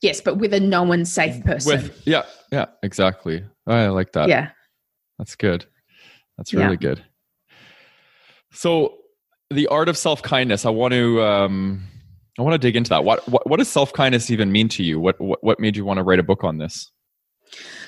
[0.02, 1.82] Yes, but with a known safe person.
[1.82, 3.44] With, yeah, yeah, exactly.
[3.66, 4.28] I like that.
[4.28, 4.50] Yeah.
[5.18, 5.64] That's good.
[6.36, 6.76] That's really yeah.
[6.76, 7.04] good.
[8.52, 8.98] So
[9.50, 11.82] the art of self-kindness, I want to um
[12.38, 13.04] I want to dig into that.
[13.04, 15.00] What what, what does self-kindness even mean to you?
[15.00, 16.90] What, what what made you want to write a book on this?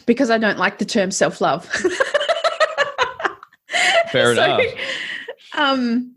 [0.07, 1.67] Because I don't like the term self-love.
[4.11, 4.63] Fair so, enough.
[5.57, 6.15] Um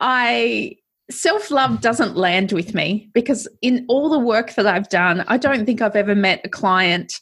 [0.00, 0.76] I
[1.10, 5.36] self love doesn't land with me because in all the work that I've done, I
[5.36, 7.14] don't think I've ever met a client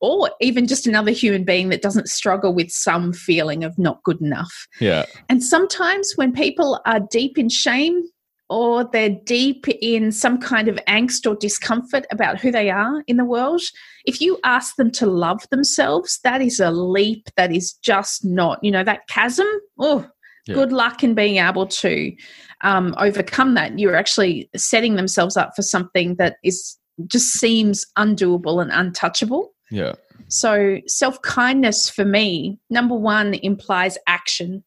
[0.00, 4.20] or even just another human being that doesn't struggle with some feeling of not good
[4.20, 4.66] enough.
[4.80, 5.06] Yeah.
[5.28, 8.02] And sometimes when people are deep in shame
[8.48, 13.16] or they're deep in some kind of angst or discomfort about who they are in
[13.16, 13.62] the world,
[14.04, 18.58] if you ask them to love themselves, that is a leap that is just not,
[18.62, 19.48] you know, that chasm.
[19.78, 20.08] Oh,
[20.46, 20.54] yeah.
[20.54, 22.14] good luck in being able to
[22.62, 23.78] um, overcome that.
[23.78, 29.52] You're actually setting themselves up for something that is just seems undoable and untouchable.
[29.70, 29.92] Yeah.
[30.28, 34.64] So self kindness for me, number one, implies action.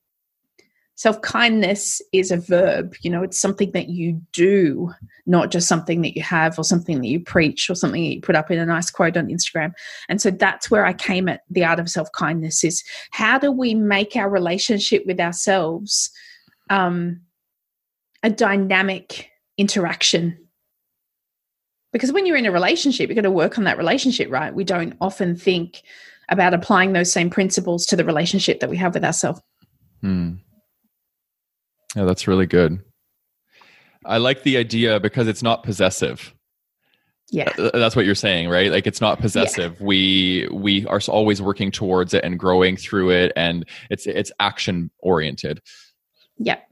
[0.99, 4.91] Self kindness is a verb, you know, it's something that you do,
[5.25, 8.19] not just something that you have or something that you preach or something that you
[8.19, 9.71] put up in a nice quote on Instagram.
[10.09, 13.49] And so that's where I came at the art of self kindness is how do
[13.49, 16.11] we make our relationship with ourselves
[16.69, 17.21] um,
[18.21, 20.37] a dynamic interaction?
[21.93, 24.53] Because when you're in a relationship, you've got to work on that relationship, right?
[24.53, 25.81] We don't often think
[26.27, 29.39] about applying those same principles to the relationship that we have with ourselves.
[30.01, 30.33] Hmm.
[31.95, 32.79] Yeah, that's really good.
[34.05, 36.33] I like the idea because it's not possessive.
[37.31, 37.51] Yeah.
[37.57, 38.71] That's what you're saying, right?
[38.71, 39.77] Like it's not possessive.
[39.79, 39.85] Yeah.
[39.85, 44.89] We we are always working towards it and growing through it and it's it's action
[44.99, 45.61] oriented.
[46.37, 46.63] Yep.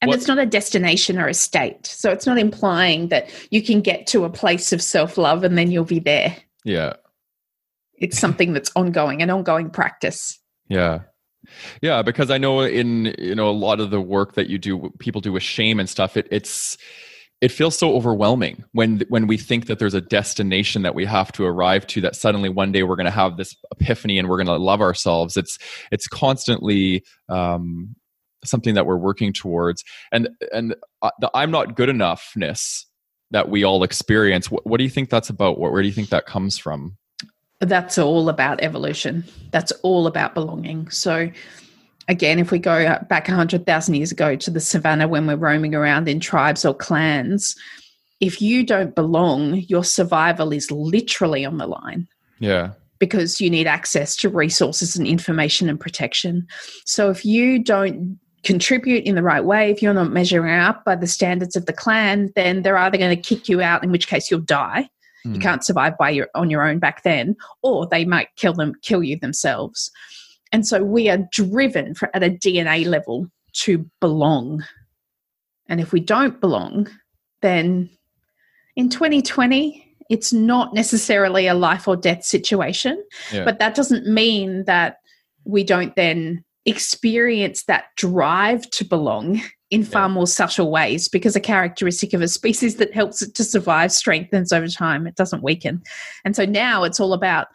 [0.00, 0.18] And what?
[0.18, 1.86] it's not a destination or a state.
[1.86, 5.70] So it's not implying that you can get to a place of self-love and then
[5.70, 6.36] you'll be there.
[6.64, 6.94] Yeah.
[7.94, 10.40] It's something that's ongoing, an ongoing practice.
[10.68, 11.00] Yeah.
[11.80, 14.92] Yeah, because I know in you know a lot of the work that you do,
[14.98, 16.16] people do with shame and stuff.
[16.16, 16.76] It, it's
[17.40, 21.32] it feels so overwhelming when when we think that there's a destination that we have
[21.32, 22.00] to arrive to.
[22.00, 24.80] That suddenly one day we're going to have this epiphany and we're going to love
[24.80, 25.36] ourselves.
[25.36, 25.58] It's
[25.90, 27.96] it's constantly um,
[28.44, 32.84] something that we're working towards, and and uh, the I'm not good enoughness
[33.32, 34.50] that we all experience.
[34.50, 35.58] What, what do you think that's about?
[35.58, 36.96] What, where do you think that comes from?
[37.68, 39.24] That's all about evolution.
[39.50, 40.90] That's all about belonging.
[40.90, 41.30] So,
[42.08, 46.08] again, if we go back 100,000 years ago to the savannah when we're roaming around
[46.08, 47.56] in tribes or clans,
[48.20, 52.08] if you don't belong, your survival is literally on the line.
[52.38, 52.72] Yeah.
[52.98, 56.46] Because you need access to resources and information and protection.
[56.84, 60.96] So, if you don't contribute in the right way, if you're not measuring up by
[60.96, 64.08] the standards of the clan, then they're either going to kick you out, in which
[64.08, 64.88] case you'll die
[65.26, 65.30] Mm.
[65.30, 65.40] You hmm.
[65.40, 69.02] can't survive by your on your own back then, or they might kill them, kill
[69.02, 69.90] you themselves.
[70.52, 74.64] And so we are driven for, at a DNA level to belong.
[75.68, 76.88] And if we don't belong,
[77.40, 77.88] then
[78.76, 83.02] in 2020, it's not necessarily a life or death situation.
[83.32, 83.44] Yeah.
[83.44, 84.98] But that doesn't mean that
[85.44, 89.40] we don't then experience that drive to belong
[89.72, 93.42] in far more subtle ways because a characteristic of a species that helps it to
[93.42, 95.06] survive strengthens over time.
[95.06, 95.82] It doesn't weaken.
[96.26, 97.48] And so now it's all about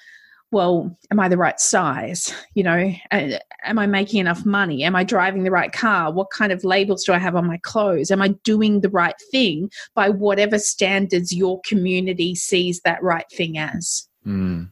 [0.52, 2.34] well am i the right size?
[2.56, 4.84] You know am i making enough money?
[4.84, 6.12] Am i driving the right car?
[6.12, 8.10] What kind of labels do i have on my clothes?
[8.10, 13.60] Am i doing the right thing by whatever standards your community sees that right thing
[13.60, 14.10] as?
[14.26, 14.72] Mm.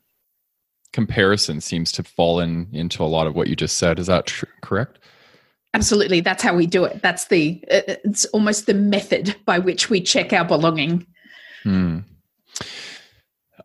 [0.93, 3.99] comparison seems to fall in into a lot of what you just said.
[3.99, 4.99] Is that tr- correct
[5.75, 7.01] Absolutely, that's how we do it.
[7.01, 11.05] That's the it's almost the method by which we check our belonging.
[11.63, 11.99] Hmm.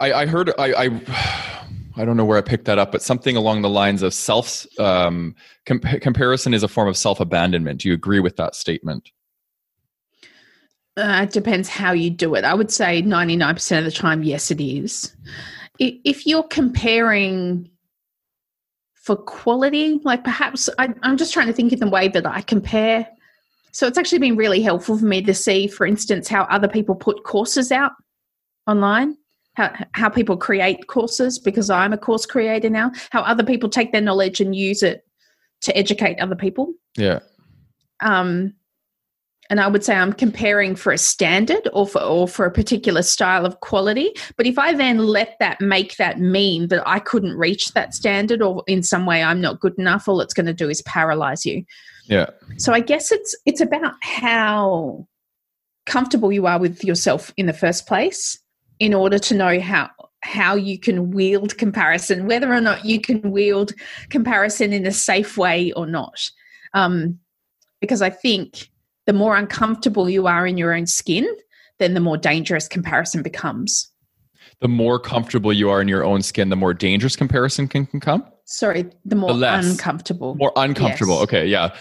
[0.01, 1.61] I, I heard I, I
[1.97, 4.67] I don't know where I picked that up, but something along the lines of self
[4.81, 7.83] um, comparison is a form of self abandonment.
[7.83, 9.11] Do you agree with that statement?
[10.97, 12.43] Uh, it depends how you do it.
[12.43, 15.15] I would say 99% of the time, yes, it is.
[15.79, 17.71] If you're comparing
[19.01, 22.43] for quality, like perhaps I, I'm just trying to think in the way that I
[22.43, 23.09] compare.
[23.73, 26.95] So it's actually been really helpful for me to see, for instance, how other people
[26.95, 27.93] put courses out
[28.67, 29.17] online
[29.55, 33.93] how, how people create courses because I'm a course creator now, how other people take
[33.93, 35.05] their knowledge and use it
[35.63, 36.73] to educate other people.
[36.97, 37.21] Yeah.
[38.01, 38.55] Um,
[39.51, 43.03] and I would say I'm comparing for a standard or for or for a particular
[43.03, 44.13] style of quality.
[44.37, 48.41] But if I then let that make that mean that I couldn't reach that standard
[48.41, 51.45] or in some way I'm not good enough, all it's going to do is paralyze
[51.45, 51.65] you.
[52.07, 52.31] Yeah.
[52.57, 55.07] So I guess it's it's about how
[55.85, 58.39] comfortable you are with yourself in the first place
[58.79, 59.91] in order to know how
[60.23, 63.73] how you can wield comparison, whether or not you can wield
[64.11, 66.21] comparison in a safe way or not.
[66.73, 67.19] Um,
[67.81, 68.70] because I think
[69.11, 71.27] the more uncomfortable you are in your own skin,
[71.81, 73.91] then the more dangerous comparison becomes.
[74.61, 77.99] The more comfortable you are in your own skin, the more dangerous comparison can, can
[77.99, 78.25] come?
[78.45, 80.37] Sorry, the more the uncomfortable.
[80.37, 81.15] More uncomfortable.
[81.15, 81.23] Yes.
[81.25, 81.75] Okay, yeah.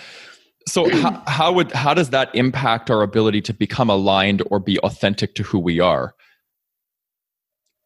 [0.67, 4.79] So how, how would how does that impact our ability to become aligned or be
[4.79, 6.15] authentic to who we are?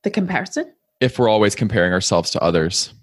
[0.03, 0.71] the comparison?
[1.01, 2.93] If we're always comparing ourselves to others.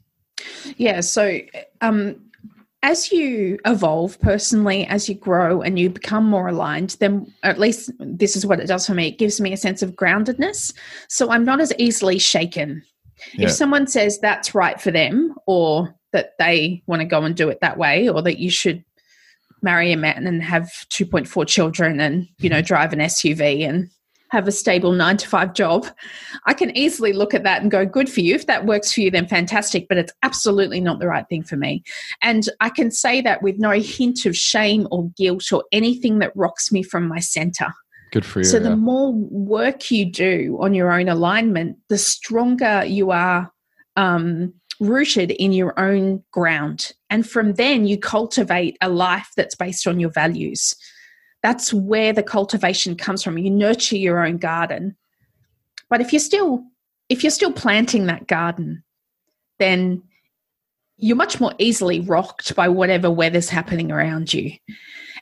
[0.78, 1.00] Yeah.
[1.00, 1.40] So,
[1.82, 2.16] um,
[2.82, 7.90] as you evolve personally, as you grow and you become more aligned, then at least
[7.98, 9.08] this is what it does for me.
[9.08, 10.72] It gives me a sense of groundedness.
[11.08, 12.82] So I'm not as easily shaken.
[13.34, 13.46] Yeah.
[13.46, 17.50] If someone says that's right for them or that they want to go and do
[17.50, 18.82] it that way or that you should
[19.62, 23.90] marry a man and have 2.4 children and you know drive an SUV and
[24.30, 25.86] have a stable nine to five job,
[26.46, 28.34] I can easily look at that and go, good for you.
[28.34, 31.56] If that works for you, then fantastic, but it's absolutely not the right thing for
[31.56, 31.82] me.
[32.22, 36.32] And I can say that with no hint of shame or guilt or anything that
[36.34, 37.66] rocks me from my center.
[38.12, 38.44] Good for you.
[38.44, 43.52] So, the more work you do on your own alignment, the stronger you are
[43.96, 46.92] um, rooted in your own ground.
[47.08, 50.74] And from then, you cultivate a life that's based on your values.
[51.42, 53.38] That's where the cultivation comes from.
[53.38, 54.96] You nurture your own garden.
[55.88, 56.64] But if you're still
[57.08, 58.84] if you're still planting that garden,
[59.58, 60.02] then
[60.96, 64.52] you're much more easily rocked by whatever weather's happening around you.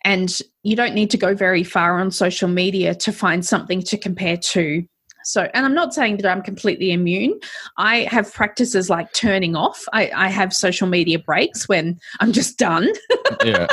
[0.05, 3.97] And you don't need to go very far on social media to find something to
[3.97, 4.85] compare to
[5.29, 7.39] so, and I'm not saying that I'm completely immune.
[7.77, 9.85] I have practices like turning off.
[9.93, 12.89] I, I have social media breaks when I'm just done.
[13.45, 13.67] Yeah.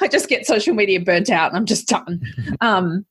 [0.00, 2.20] I just get social media burnt out and I'm just done.
[2.60, 3.06] um,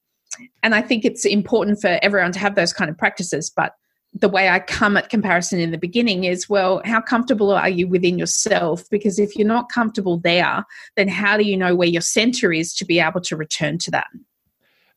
[0.62, 3.50] and I think it's important for everyone to have those kind of practices.
[3.50, 3.74] But
[4.14, 7.88] the way I come at comparison in the beginning is well, how comfortable are you
[7.88, 8.84] within yourself?
[8.90, 10.66] Because if you're not comfortable there,
[10.98, 13.92] then how do you know where your center is to be able to return to
[13.92, 14.08] that?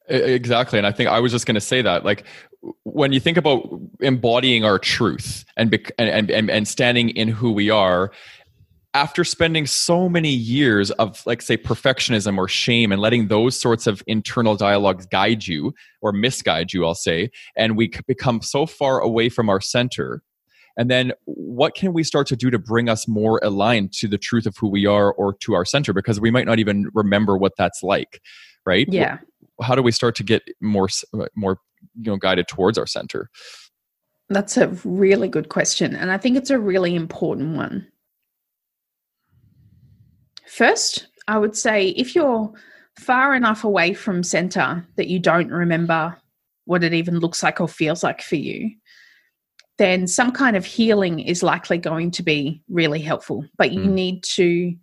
[0.09, 0.79] Exactly.
[0.79, 2.25] And I think I was just going to say that like
[2.85, 3.69] when you think about
[4.01, 8.11] embodying our truth and, and and and standing in who we are
[8.95, 13.87] after spending so many years of like say perfectionism or shame and letting those sorts
[13.87, 19.01] of internal dialogues guide you or misguide you I'll say and we become so far
[19.01, 20.23] away from our center
[20.77, 24.19] and then what can we start to do to bring us more aligned to the
[24.19, 27.37] truth of who we are or to our center because we might not even remember
[27.37, 28.21] what that's like
[28.65, 29.19] right yeah
[29.63, 30.89] how do we start to get more
[31.37, 31.59] more
[31.97, 33.31] you know guided towards our center?
[34.29, 37.87] That's a really good question and i think it's a really important one.
[40.47, 42.53] First i would say if you're
[42.99, 46.17] far enough away from center that you don't remember
[46.65, 48.71] what it even looks like or feels like for you
[49.79, 53.93] then some kind of healing is likely going to be really helpful but you mm.
[53.93, 54.75] need to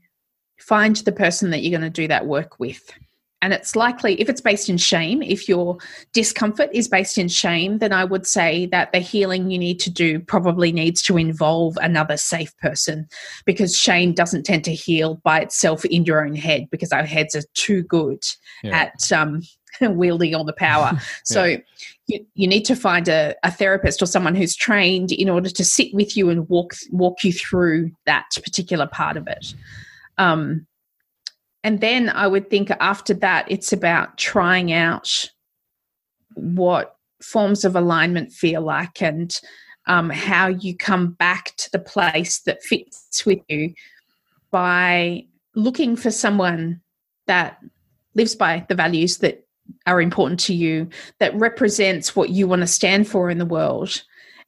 [0.58, 2.94] find the person that you're going to do that work with
[3.46, 5.78] and it's likely if it's based in shame if your
[6.14, 9.92] discomfort is based in shame then i would say that the healing you need to
[9.92, 13.08] do probably needs to involve another safe person
[13.46, 17.36] because shame doesn't tend to heal by itself in your own head because our heads
[17.36, 18.24] are too good
[18.64, 18.76] yeah.
[18.76, 19.42] at um,
[19.82, 21.00] wielding all the power.
[21.24, 21.58] So
[22.08, 25.66] you, you need to find a, a therapist or someone who's trained in order to
[25.66, 29.54] sit with you and walk walk you through that particular part of it.
[30.18, 30.68] Um,
[31.66, 35.10] and then I would think after that, it's about trying out
[36.36, 39.36] what forms of alignment feel like and
[39.88, 43.74] um, how you come back to the place that fits with you
[44.52, 46.82] by looking for someone
[47.26, 47.58] that
[48.14, 49.44] lives by the values that
[49.88, 50.88] are important to you,
[51.18, 54.04] that represents what you want to stand for in the world,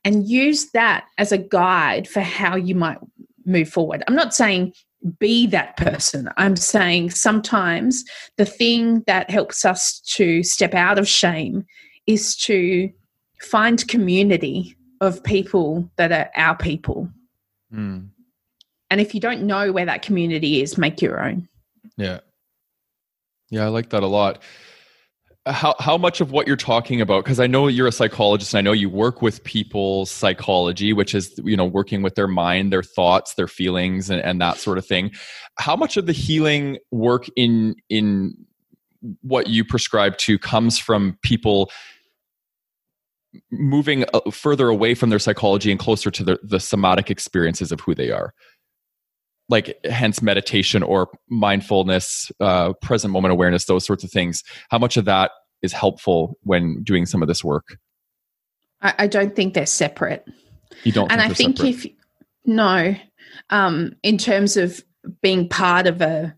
[0.06, 3.00] and use that as a guide for how you might
[3.44, 4.04] move forward.
[4.08, 4.74] I'm not saying
[5.20, 6.30] be that person.
[6.38, 8.04] I'm saying sometimes
[8.38, 11.66] the thing that helps us to step out of shame
[12.08, 12.90] is to
[13.42, 17.10] find community of people that are our people.
[17.74, 18.10] Mm.
[18.90, 21.48] And if you don't know where that community is, make your own.
[21.98, 22.22] Yeah.
[23.50, 24.42] Yeah, I like that a lot
[25.52, 28.60] how how much of what you're talking about because i know you're a psychologist and
[28.60, 32.72] i know you work with people's psychology which is you know working with their mind
[32.74, 35.12] their thoughts their feelings and, and that sort of thing.
[35.58, 38.36] How much of the healing work in in
[39.22, 41.72] what you prescribe to comes from people
[43.52, 47.80] moving uh, further away from their psychology and closer to the, the somatic experiences of
[47.82, 48.34] who they are
[49.50, 54.44] like hence meditation or mindfulness uh, present moment awareness those sorts of things.
[54.70, 55.32] How much of that
[55.62, 57.78] is helpful when doing some of this work?
[58.82, 60.26] I, I don't think they're separate.
[60.84, 61.70] You don't and think i think separate?
[61.70, 61.88] if
[62.46, 62.96] no
[63.50, 64.84] um, in terms of
[65.22, 66.36] being part of a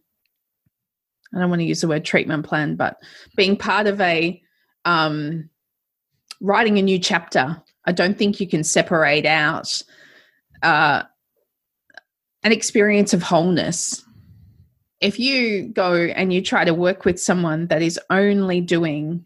[1.34, 2.98] i don't want to use the word treatment plan but
[3.36, 4.42] being part of a
[4.86, 5.50] um,
[6.42, 9.82] writing a new chapter i don't think you can separate out
[10.62, 11.04] uh,
[12.44, 14.04] an experience of wholeness.
[15.02, 19.26] If you go and you try to work with someone that is only doing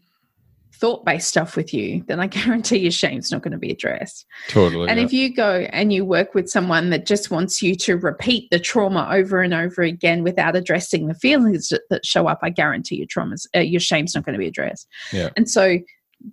[0.74, 4.26] thought based stuff with you, then I guarantee your shame's not going to be addressed.
[4.48, 4.88] Totally.
[4.88, 5.06] And yeah.
[5.06, 8.58] if you go and you work with someone that just wants you to repeat the
[8.58, 13.06] trauma over and over again without addressing the feelings that show up, I guarantee your
[13.06, 14.88] traumas, uh, your shame's not going to be addressed.
[15.12, 15.30] Yeah.
[15.36, 15.78] And so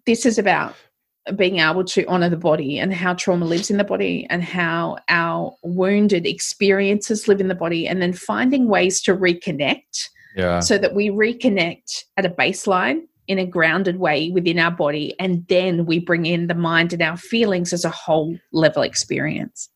[0.06, 0.76] this is about
[1.36, 4.98] being able to honor the body and how trauma lives in the body and how
[5.08, 10.60] our wounded experiences live in the body and then finding ways to reconnect yeah.
[10.60, 15.46] so that we reconnect at a baseline in a grounded way within our body and
[15.48, 19.70] then we bring in the mind and our feelings as a whole level experience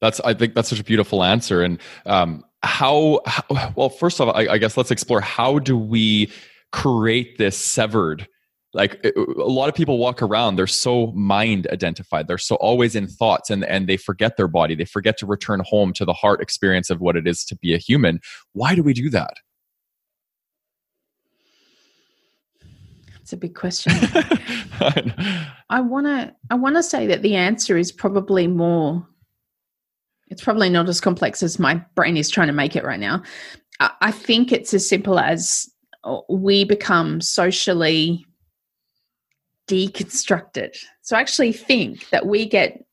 [0.00, 4.28] that's i think that's such a beautiful answer and um, how, how well first of
[4.28, 6.32] all I, I guess let's explore how do we
[6.72, 8.26] create this severed
[8.74, 12.94] like it, a lot of people walk around they're so mind identified they're so always
[12.94, 16.12] in thoughts and and they forget their body they forget to return home to the
[16.12, 18.20] heart experience of what it is to be a human
[18.52, 19.34] why do we do that
[23.22, 23.92] It's a big question.
[25.70, 29.06] I want to I want to say that the answer is probably more
[30.28, 33.22] it's probably not as complex as my brain is trying to make it right now.
[33.80, 35.68] I think it's as simple as
[36.04, 38.26] uh, we become socially
[39.68, 40.76] deconstructed.
[41.02, 42.84] So I actually think that we get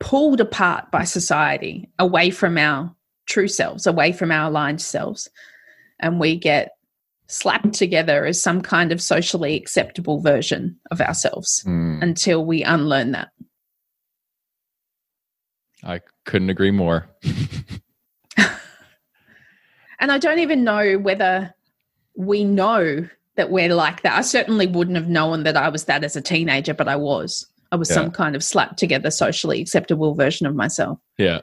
[0.00, 2.94] pulled apart by society away from our
[3.26, 5.28] true selves, away from our aligned selves.
[6.00, 6.72] And we get
[7.28, 12.02] slapped together as some kind of socially acceptable version of ourselves mm.
[12.02, 13.30] until we unlearn that.
[15.84, 17.08] I couldn't agree more.
[19.98, 21.54] and I don't even know whether
[22.16, 24.18] we know that we're like that.
[24.18, 27.46] I certainly wouldn't have known that I was that as a teenager, but I was.
[27.70, 27.94] I was yeah.
[27.94, 30.98] some kind of slapped together socially acceptable version of myself.
[31.18, 31.40] Yeah.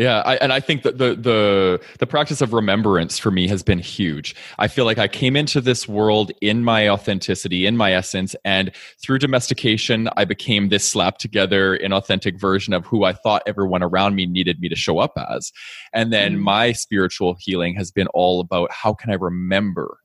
[0.00, 3.62] Yeah, I, and I think that the the the practice of remembrance for me has
[3.62, 4.34] been huge.
[4.58, 8.70] I feel like I came into this world in my authenticity, in my essence, and
[9.02, 14.14] through domestication, I became this slapped together, inauthentic version of who I thought everyone around
[14.14, 15.52] me needed me to show up as.
[15.92, 16.40] And then mm.
[16.40, 19.98] my spiritual healing has been all about how can I remember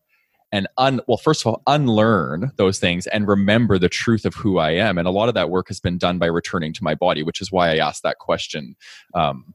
[0.55, 4.57] and un well first of all unlearn those things and remember the truth of who
[4.57, 4.97] i am.
[4.97, 7.41] And a lot of that work has been done by returning to my body which
[7.41, 8.75] is why i asked that question
[9.13, 9.53] um,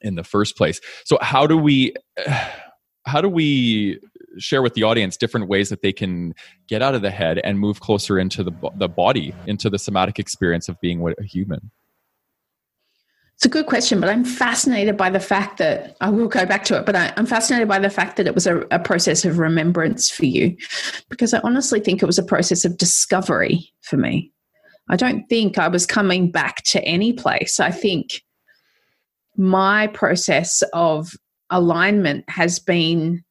[0.00, 0.80] in the first place.
[1.04, 1.94] So how do we
[3.06, 3.98] how do we
[4.38, 6.34] share with the audience different ways that they can
[6.68, 10.18] get out of the head and move closer into the, the body into the somatic
[10.18, 11.70] experience of being a human
[13.36, 16.64] it's a good question, but I'm fascinated by the fact that I will go back
[16.64, 19.24] to it, but I, am fascinated by the fact that it was a, a process
[19.24, 20.56] of remembrance for you,
[21.10, 24.32] because I honestly think it was a process of discovery for me.
[24.88, 27.58] I don't think I was coming back to any place.
[27.58, 28.22] I think
[29.36, 31.16] my process of
[31.50, 33.24] alignment has been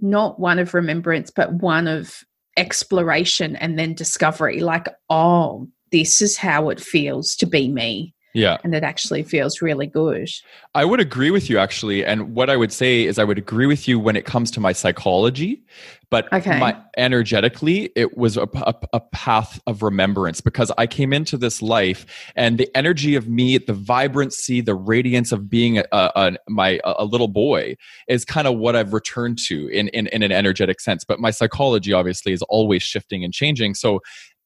[0.00, 2.24] not one of remembrance, but one of
[2.56, 8.58] exploration and then discovery like, oh, this is how it feels to be me yeah.
[8.62, 10.30] And it actually feels really good.
[10.74, 12.04] I would agree with you actually.
[12.04, 14.60] And what I would say is I would agree with you when it comes to
[14.60, 15.64] my psychology,
[16.10, 16.58] but okay.
[16.58, 21.62] my energetically, it was a, a, a, path of remembrance because I came into this
[21.62, 22.04] life
[22.34, 27.04] and the energy of me, the vibrancy, the radiance of being a, a my a
[27.04, 27.76] little boy
[28.08, 31.04] is kind of what I've returned to in, in, in an energetic sense.
[31.04, 33.74] But my psychology obviously is always shifting and changing.
[33.74, 34.00] So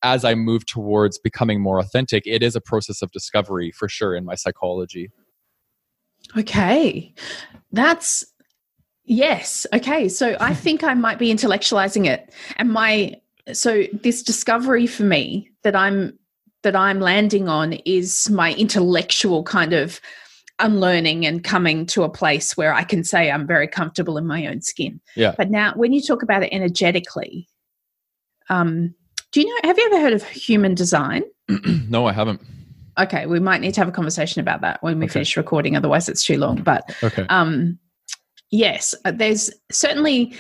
[0.05, 4.15] as I move towards becoming more authentic, it is a process of discovery for sure
[4.15, 5.11] in my psychology.
[6.37, 7.13] Okay.
[7.73, 8.25] That's
[9.05, 9.67] yes.
[9.73, 10.09] Okay.
[10.09, 12.33] So I think I might be intellectualizing it.
[12.57, 13.17] And my
[13.53, 16.19] so this discovery for me that I'm
[16.63, 20.01] that I'm landing on is my intellectual kind of
[20.59, 24.47] unlearning and coming to a place where I can say I'm very comfortable in my
[24.47, 25.01] own skin.
[25.17, 25.35] Yeah.
[25.37, 27.49] But now when you talk about it energetically,
[28.49, 28.95] um,
[29.35, 31.25] do you know have you ever heard of human design?
[31.89, 32.41] no, I haven't.
[32.97, 35.15] Okay, we might need to have a conversation about that when we okay.
[35.15, 36.63] finish recording, otherwise it's too long.
[36.63, 37.27] But okay.
[37.29, 37.77] um
[38.53, 40.35] yes, uh, there's certainly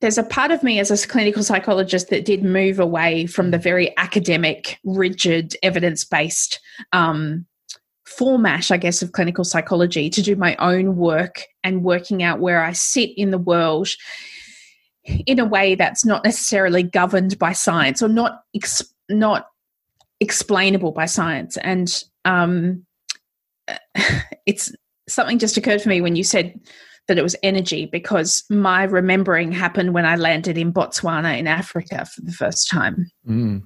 [0.00, 3.58] there's a part of me as a clinical psychologist that did move away from the
[3.58, 6.58] very academic, rigid, evidence based
[6.92, 7.46] um,
[8.04, 12.64] format, I guess, of clinical psychology to do my own work and working out where
[12.64, 13.90] I sit in the world
[15.04, 19.46] in a way that's not necessarily governed by science or not ex- not
[20.20, 21.56] explainable by science.
[21.58, 21.92] And
[22.24, 22.86] um,
[24.46, 24.72] it's
[25.08, 26.58] something just occurred for me when you said
[27.08, 32.06] that it was energy because my remembering happened when I landed in Botswana in Africa
[32.06, 33.10] for the first time.
[33.28, 33.62] Mm.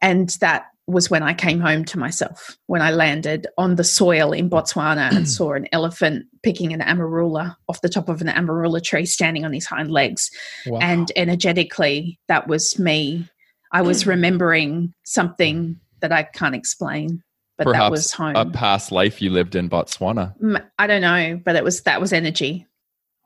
[0.00, 4.32] And that was when I came home to myself, when I landed on the soil
[4.32, 8.82] in Botswana and saw an elephant picking an amarula off the top of an amarula
[8.82, 10.30] tree, standing on his hind legs.
[10.66, 10.78] Wow.
[10.80, 13.28] And energetically, that was me.
[13.70, 17.22] I was remembering something that I can't explain,
[17.58, 18.36] but Perhaps that was home.
[18.36, 20.34] A past life you lived in Botswana.
[20.78, 22.66] I don't know, but it was that was energy.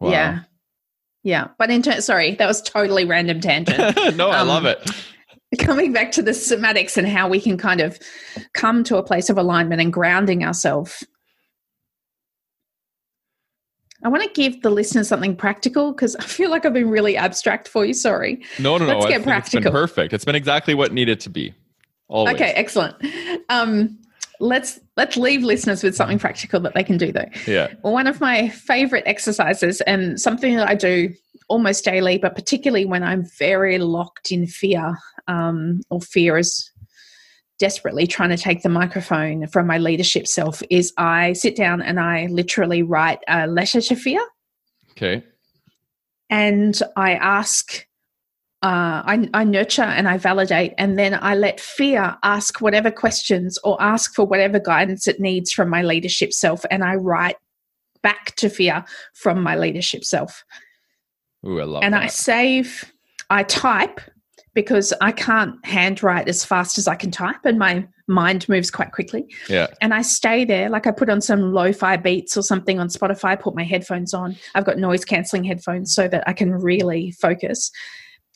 [0.00, 0.10] Wow.
[0.10, 0.40] Yeah.
[1.22, 1.48] Yeah.
[1.58, 3.78] But in ter- sorry, that was totally random tangent.
[4.16, 4.90] no, I um, love it
[5.58, 7.98] coming back to the somatics and how we can kind of
[8.54, 11.04] come to a place of alignment and grounding ourselves
[14.04, 17.16] I want to give the listeners something practical because I feel like I've been really
[17.16, 17.94] abstract for you.
[17.94, 18.42] Sorry.
[18.58, 19.10] No, no, Let's no.
[19.10, 19.58] Get practical.
[19.58, 20.12] It's been perfect.
[20.12, 21.54] It's been exactly what needed to be.
[22.08, 22.34] Always.
[22.34, 22.96] Okay, excellent.
[23.48, 23.98] Um,
[24.40, 27.28] let's let's leave listeners with something practical that they can do though.
[27.46, 27.72] Yeah.
[27.82, 31.14] One of my favorite exercises and something that I do
[31.48, 34.96] almost daily, but particularly when I'm very locked in fear
[35.28, 36.70] um, or fear is
[37.58, 42.00] desperately trying to take the microphone from my leadership self, is I sit down and
[42.00, 44.20] I literally write a letter to fear.
[44.92, 45.22] Okay.
[46.28, 47.86] And I ask
[48.62, 53.58] uh, I, I, nurture and I validate, and then I let fear ask whatever questions
[53.64, 57.36] or ask for whatever guidance it needs from my leadership self, and I write
[58.04, 60.44] back to fear from my leadership self.
[61.44, 62.04] Ooh, I love and that.
[62.04, 62.92] I save,
[63.30, 64.00] I type
[64.54, 68.92] because I can't handwrite as fast as I can type, and my mind moves quite
[68.92, 69.26] quickly.
[69.48, 69.68] Yeah.
[69.80, 72.88] And I stay there, like I put on some lo fi beats or something on
[72.88, 74.36] Spotify, put my headphones on.
[74.54, 77.70] I've got noise cancelling headphones so that I can really focus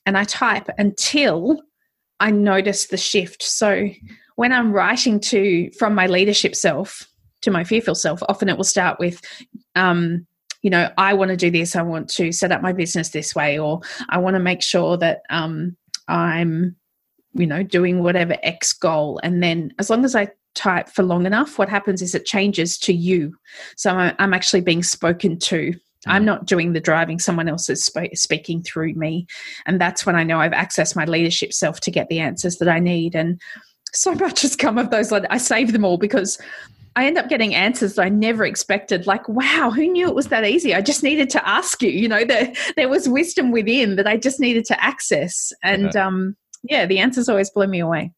[0.06, 1.60] and I type until
[2.20, 3.42] I notice the shift.
[3.42, 3.88] So
[4.36, 7.06] when I'm writing to from my leadership self
[7.42, 9.20] to my fearful self, often it will start with,
[9.74, 10.26] um,
[10.62, 11.76] you know, I want to do this.
[11.76, 14.96] I want to set up my business this way, or I want to make sure
[14.96, 15.76] that um,
[16.08, 16.76] I'm,
[17.34, 19.20] you know, doing whatever X goal.
[19.22, 22.78] And then as long as I type for long enough, what happens is it changes
[22.78, 23.36] to you.
[23.76, 25.74] So I'm actually being spoken to
[26.06, 26.26] I'm mm.
[26.26, 29.26] not doing the driving, someone else is sp- speaking through me.
[29.66, 32.68] And that's when I know I've accessed my leadership self to get the answers that
[32.68, 33.14] I need.
[33.14, 33.40] And
[33.92, 35.12] so much has come of those.
[35.12, 36.38] I save them all because
[36.96, 39.06] I end up getting answers that I never expected.
[39.06, 40.74] Like, wow, who knew it was that easy?
[40.74, 41.90] I just needed to ask you.
[41.90, 45.52] You know, there, there was wisdom within that I just needed to access.
[45.62, 46.06] And yeah.
[46.06, 48.12] um, yeah, the answers always blow me away.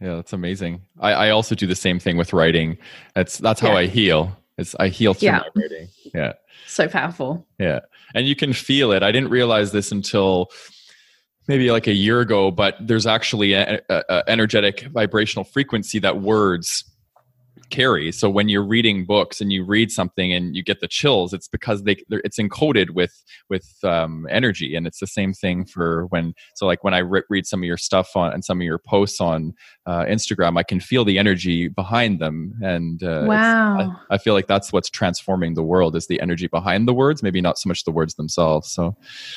[0.00, 0.80] Yeah, that's amazing.
[0.98, 2.76] I, I also do the same thing with writing.
[3.14, 3.78] That's that's how yeah.
[3.78, 4.36] I heal.
[4.58, 5.38] It's I heal through yeah.
[5.54, 5.88] my writing.
[6.12, 6.32] Yeah
[6.72, 7.46] so powerful.
[7.58, 7.80] Yeah.
[8.14, 9.02] And you can feel it.
[9.02, 10.50] I didn't realize this until
[11.48, 13.80] maybe like a year ago, but there's actually an
[14.28, 16.84] energetic vibrational frequency that words
[17.72, 18.12] carry.
[18.12, 21.48] So when you're reading books and you read something and you get the chills, it's
[21.48, 26.34] because they it's encoded with with um, energy, and it's the same thing for when.
[26.54, 28.78] So like when I re- read some of your stuff on and some of your
[28.78, 29.54] posts on
[29.86, 34.34] uh, Instagram, I can feel the energy behind them, and uh, wow, I, I, feel
[34.34, 37.68] like that's what's transforming the world is the energy behind the words, maybe not so
[37.68, 38.70] much the words themselves.
[38.70, 38.94] So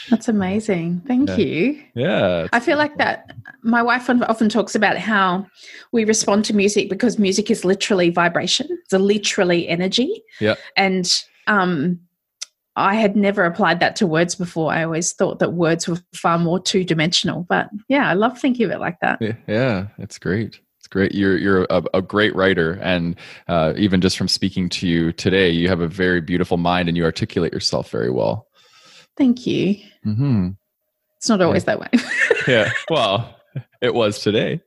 [0.09, 1.01] that's amazing.
[1.07, 1.35] Thank yeah.
[1.37, 1.83] you.
[1.95, 3.31] Yeah, I feel like that.
[3.63, 5.47] My wife often talks about how
[5.91, 8.67] we respond to music because music is literally vibration.
[8.83, 10.23] It's a literally energy.
[10.39, 10.55] Yeah.
[10.75, 11.11] And
[11.47, 11.99] um,
[12.75, 14.71] I had never applied that to words before.
[14.71, 17.45] I always thought that words were far more two dimensional.
[17.47, 19.21] But yeah, I love thinking of it like that.
[19.21, 20.59] Yeah, yeah it's great.
[20.79, 21.13] It's great.
[21.15, 23.15] You're you're a, a great writer, and
[23.47, 26.95] uh, even just from speaking to you today, you have a very beautiful mind, and
[26.95, 28.47] you articulate yourself very well.
[29.17, 29.77] Thank you.
[30.05, 30.49] Mm-hmm.
[31.17, 31.65] It's not always yeah.
[31.65, 31.89] that way.
[32.47, 32.71] yeah.
[32.89, 33.35] Well,
[33.81, 34.61] it was today.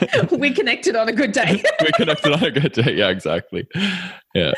[0.32, 1.62] we connected on a good day.
[1.80, 2.94] we connected on a good day.
[2.94, 3.66] Yeah, exactly.
[4.34, 4.52] Yeah.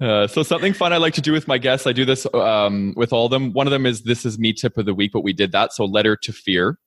[0.00, 1.86] Uh, so something fun I like to do with my guests.
[1.86, 3.52] I do this um, with all of them.
[3.52, 5.72] One of them is this is me tip of the week, but we did that.
[5.72, 6.78] So letter to fear.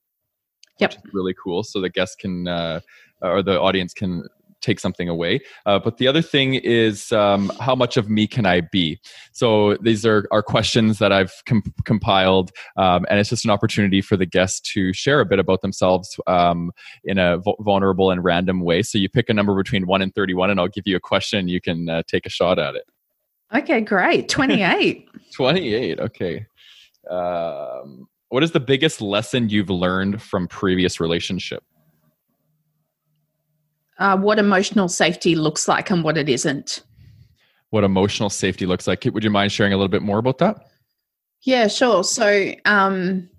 [0.80, 0.96] Yep.
[1.12, 1.64] really cool.
[1.64, 2.80] So the guests can uh,
[3.22, 4.24] or the audience can
[4.62, 5.42] take something away.
[5.66, 9.00] Uh, but the other thing is um, how much of me can I be?
[9.32, 14.02] So these are, are questions that I've com- compiled, um, and it's just an opportunity
[14.02, 16.72] for the guests to share a bit about themselves um,
[17.04, 18.82] in a vulnerable and random way.
[18.82, 21.48] So you pick a number between 1 and 31, and I'll give you a question.
[21.48, 22.84] You can uh, take a shot at it.
[23.54, 24.30] Okay, great.
[24.30, 25.08] 28.
[25.34, 26.46] 28, okay.
[27.10, 31.64] Um, what is the biggest lesson you've learned from previous relationship?
[34.00, 36.84] Uh, what emotional safety looks like and what it isn't.
[37.70, 39.06] What emotional safety looks like.
[39.06, 40.66] Would you mind sharing a little bit more about that?
[41.44, 42.04] Yeah, sure.
[42.04, 43.30] So, um,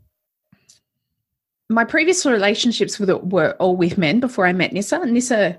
[1.68, 5.04] my previous relationships were all with men before I met Nissa.
[5.06, 5.58] Nissa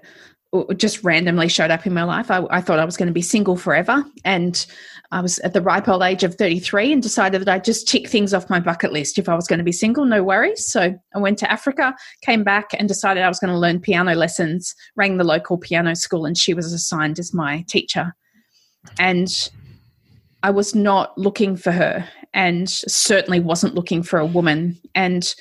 [0.76, 2.30] just randomly showed up in my life.
[2.30, 4.04] I, I thought I was going to be single forever.
[4.26, 4.66] And
[5.12, 8.08] I was at the ripe old age of 33 and decided that I'd just tick
[8.08, 9.18] things off my bucket list.
[9.18, 10.66] If I was going to be single, no worries.
[10.66, 14.14] So I went to Africa, came back, and decided I was going to learn piano
[14.16, 18.14] lessons, rang the local piano school, and she was assigned as my teacher.
[19.00, 19.30] And
[20.44, 24.80] I was not looking for her and certainly wasn't looking for a woman.
[24.96, 25.34] And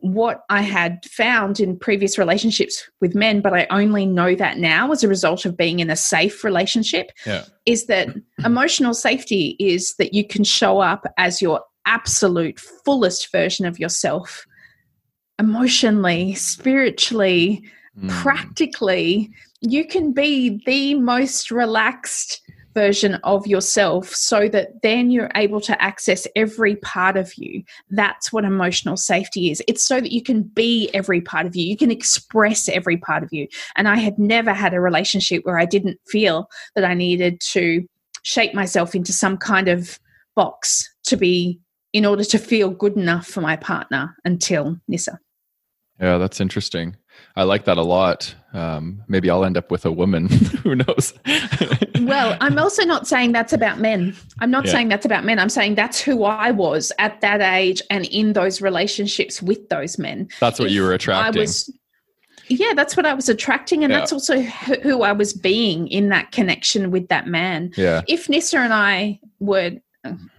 [0.00, 4.92] what I had found in previous relationships with men, but I only know that now
[4.92, 7.44] as a result of being in a safe relationship, yeah.
[7.66, 8.08] is that
[8.44, 14.46] emotional safety is that you can show up as your absolute fullest version of yourself
[15.38, 17.64] emotionally, spiritually,
[17.98, 18.08] mm.
[18.10, 19.30] practically.
[19.60, 22.40] You can be the most relaxed
[22.74, 27.62] version of yourself so that then you're able to access every part of you.
[27.90, 29.62] That's what emotional safety is.
[29.66, 33.22] It's so that you can be every part of you, you can express every part
[33.22, 33.48] of you.
[33.76, 37.86] And I had never had a relationship where I didn't feel that I needed to
[38.22, 39.98] shape myself into some kind of
[40.36, 41.58] box to be
[41.92, 45.18] in order to feel good enough for my partner until Nissa.
[46.00, 46.96] Yeah, that's interesting.
[47.36, 48.34] I like that a lot.
[48.52, 50.28] Um, maybe I'll end up with a woman.
[50.62, 51.14] Who knows?
[52.00, 54.16] well, I'm also not saying that's about men.
[54.40, 54.72] I'm not yeah.
[54.72, 55.38] saying that's about men.
[55.38, 59.98] I'm saying that's who I was at that age and in those relationships with those
[59.98, 60.28] men.
[60.40, 61.38] That's what if you were attracting.
[61.38, 61.72] I was,
[62.48, 64.00] yeah, that's what I was attracting, and yeah.
[64.00, 67.72] that's also who I was being in that connection with that man.
[67.76, 68.02] Yeah.
[68.08, 69.72] If Nissa and I were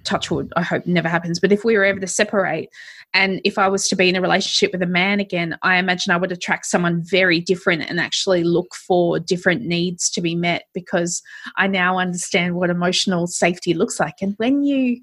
[0.03, 2.69] touchwood, I hope never happens, but if we were ever to separate
[3.13, 6.11] and if I was to be in a relationship with a man again, I imagine
[6.11, 10.63] I would attract someone very different and actually look for different needs to be met
[10.73, 11.21] because
[11.57, 14.15] I now understand what emotional safety looks like.
[14.21, 15.01] And when you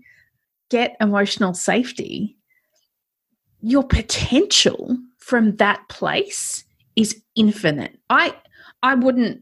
[0.71, 2.37] get emotional safety,
[3.61, 6.65] your potential from that place
[6.97, 7.99] is infinite.
[8.09, 8.35] I
[8.83, 9.41] I wouldn't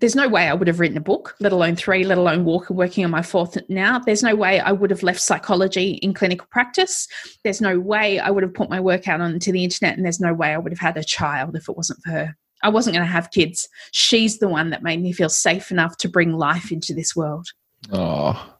[0.00, 2.70] there's no way I would have written a book, let alone three, let alone walk,
[2.70, 3.98] working on my fourth now.
[3.98, 7.06] There's no way I would have left psychology in clinical practice.
[7.44, 10.20] There's no way I would have put my work out onto the internet, and there's
[10.20, 12.36] no way I would have had a child if it wasn't for her.
[12.62, 13.68] I wasn't going to have kids.
[13.92, 17.46] She's the one that made me feel safe enough to bring life into this world.
[17.92, 18.54] Oh,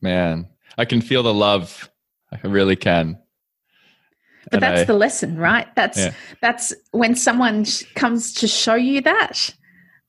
[0.00, 0.48] man.
[0.78, 1.90] I can feel the love.
[2.32, 3.18] I really can.
[4.44, 5.66] But and that's I, the lesson, right?
[5.74, 6.14] That's yeah.
[6.40, 9.54] that's when someone comes to show you that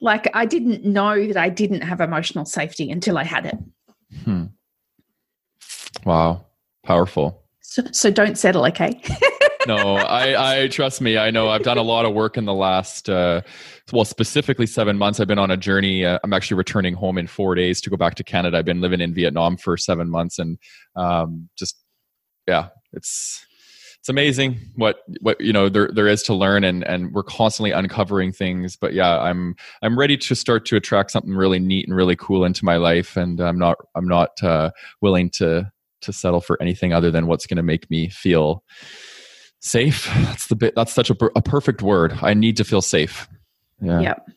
[0.02, 3.58] like I didn't know that I didn't have emotional safety until I had it.
[4.24, 4.46] Hmm.
[6.06, 6.46] Wow.
[6.84, 7.44] Powerful.
[7.62, 9.00] So, so don't settle, okay?
[9.68, 11.18] no, I, I trust me.
[11.18, 13.42] I know I've done a lot of work in the last, uh,
[13.92, 15.20] well, specifically seven months.
[15.20, 16.06] I've been on a journey.
[16.06, 18.58] Uh, I'm actually returning home in four days to go back to Canada.
[18.58, 20.58] I've been living in Vietnam for seven months, and
[20.96, 21.78] um, just
[22.48, 23.46] yeah, it's
[24.00, 27.72] it's amazing what what you know there there is to learn and and we're constantly
[27.72, 31.96] uncovering things but yeah i'm i'm ready to start to attract something really neat and
[31.96, 34.72] really cool into my life and i'm not i'm not uh,
[35.02, 35.70] willing to
[36.02, 38.64] to settle for anything other than what's going to make me feel
[39.60, 40.06] safe.
[40.16, 42.18] That's the bit that's such a, a perfect word.
[42.22, 43.28] I need to feel safe.
[43.82, 44.00] Yeah.
[44.00, 44.30] Yep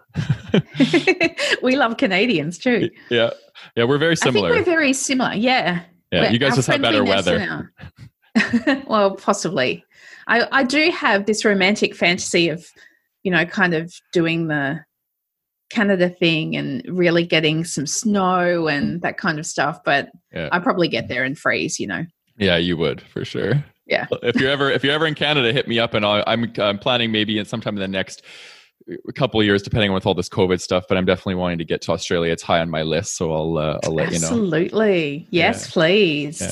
[1.63, 2.91] we love Canadians too.
[3.11, 3.31] Yeah.
[3.77, 4.51] Yeah, we're very similar.
[4.51, 5.35] we're very similar.
[5.35, 5.83] Yeah.
[6.11, 7.73] Yeah, we're, you guys just have better weather.
[8.87, 9.85] well, possibly.
[10.27, 12.67] I, I do have this romantic fantasy of,
[13.23, 14.85] you know, kind of doing the
[15.71, 19.81] Canada thing and really getting some snow and that kind of stuff.
[19.85, 20.49] But yeah.
[20.51, 22.07] I probably get there and freeze, you know.
[22.39, 24.07] Yeah, you would for sure yeah.
[24.23, 26.53] If you're ever if you're ever in Canada, hit me up, and i am I'm,
[26.61, 28.23] I'm planning maybe in sometime in the next
[29.15, 30.85] couple of years, depending on with all this COVID stuff.
[30.89, 32.33] But I'm definitely wanting to get to Australia.
[32.33, 34.15] It's high on my list, so I'll uh, I'll let Absolutely.
[34.15, 34.27] you know.
[34.27, 35.73] Absolutely, yes, yeah.
[35.73, 36.41] please.
[36.41, 36.51] Yeah.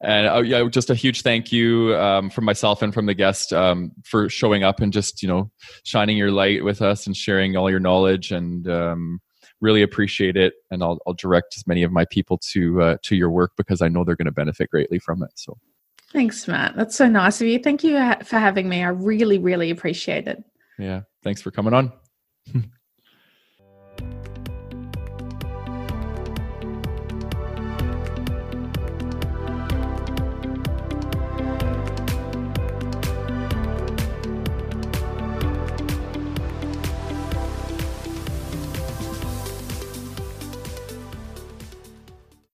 [0.00, 3.52] And uh, yeah, just a huge thank you um, from myself and from the guest
[3.52, 5.50] um, for showing up and just you know
[5.84, 9.20] shining your light with us and sharing all your knowledge and um,
[9.60, 10.54] really appreciate it.
[10.70, 13.82] And I'll, I'll direct as many of my people to uh, to your work because
[13.82, 15.30] I know they're going to benefit greatly from it.
[15.34, 15.58] So
[16.12, 16.74] Thanks, Matt.
[16.74, 17.58] That's so nice of you.
[17.58, 17.92] Thank you
[18.24, 18.82] for having me.
[18.82, 20.42] I really, really appreciate it.
[20.78, 21.02] Yeah.
[21.22, 21.92] Thanks for coming on.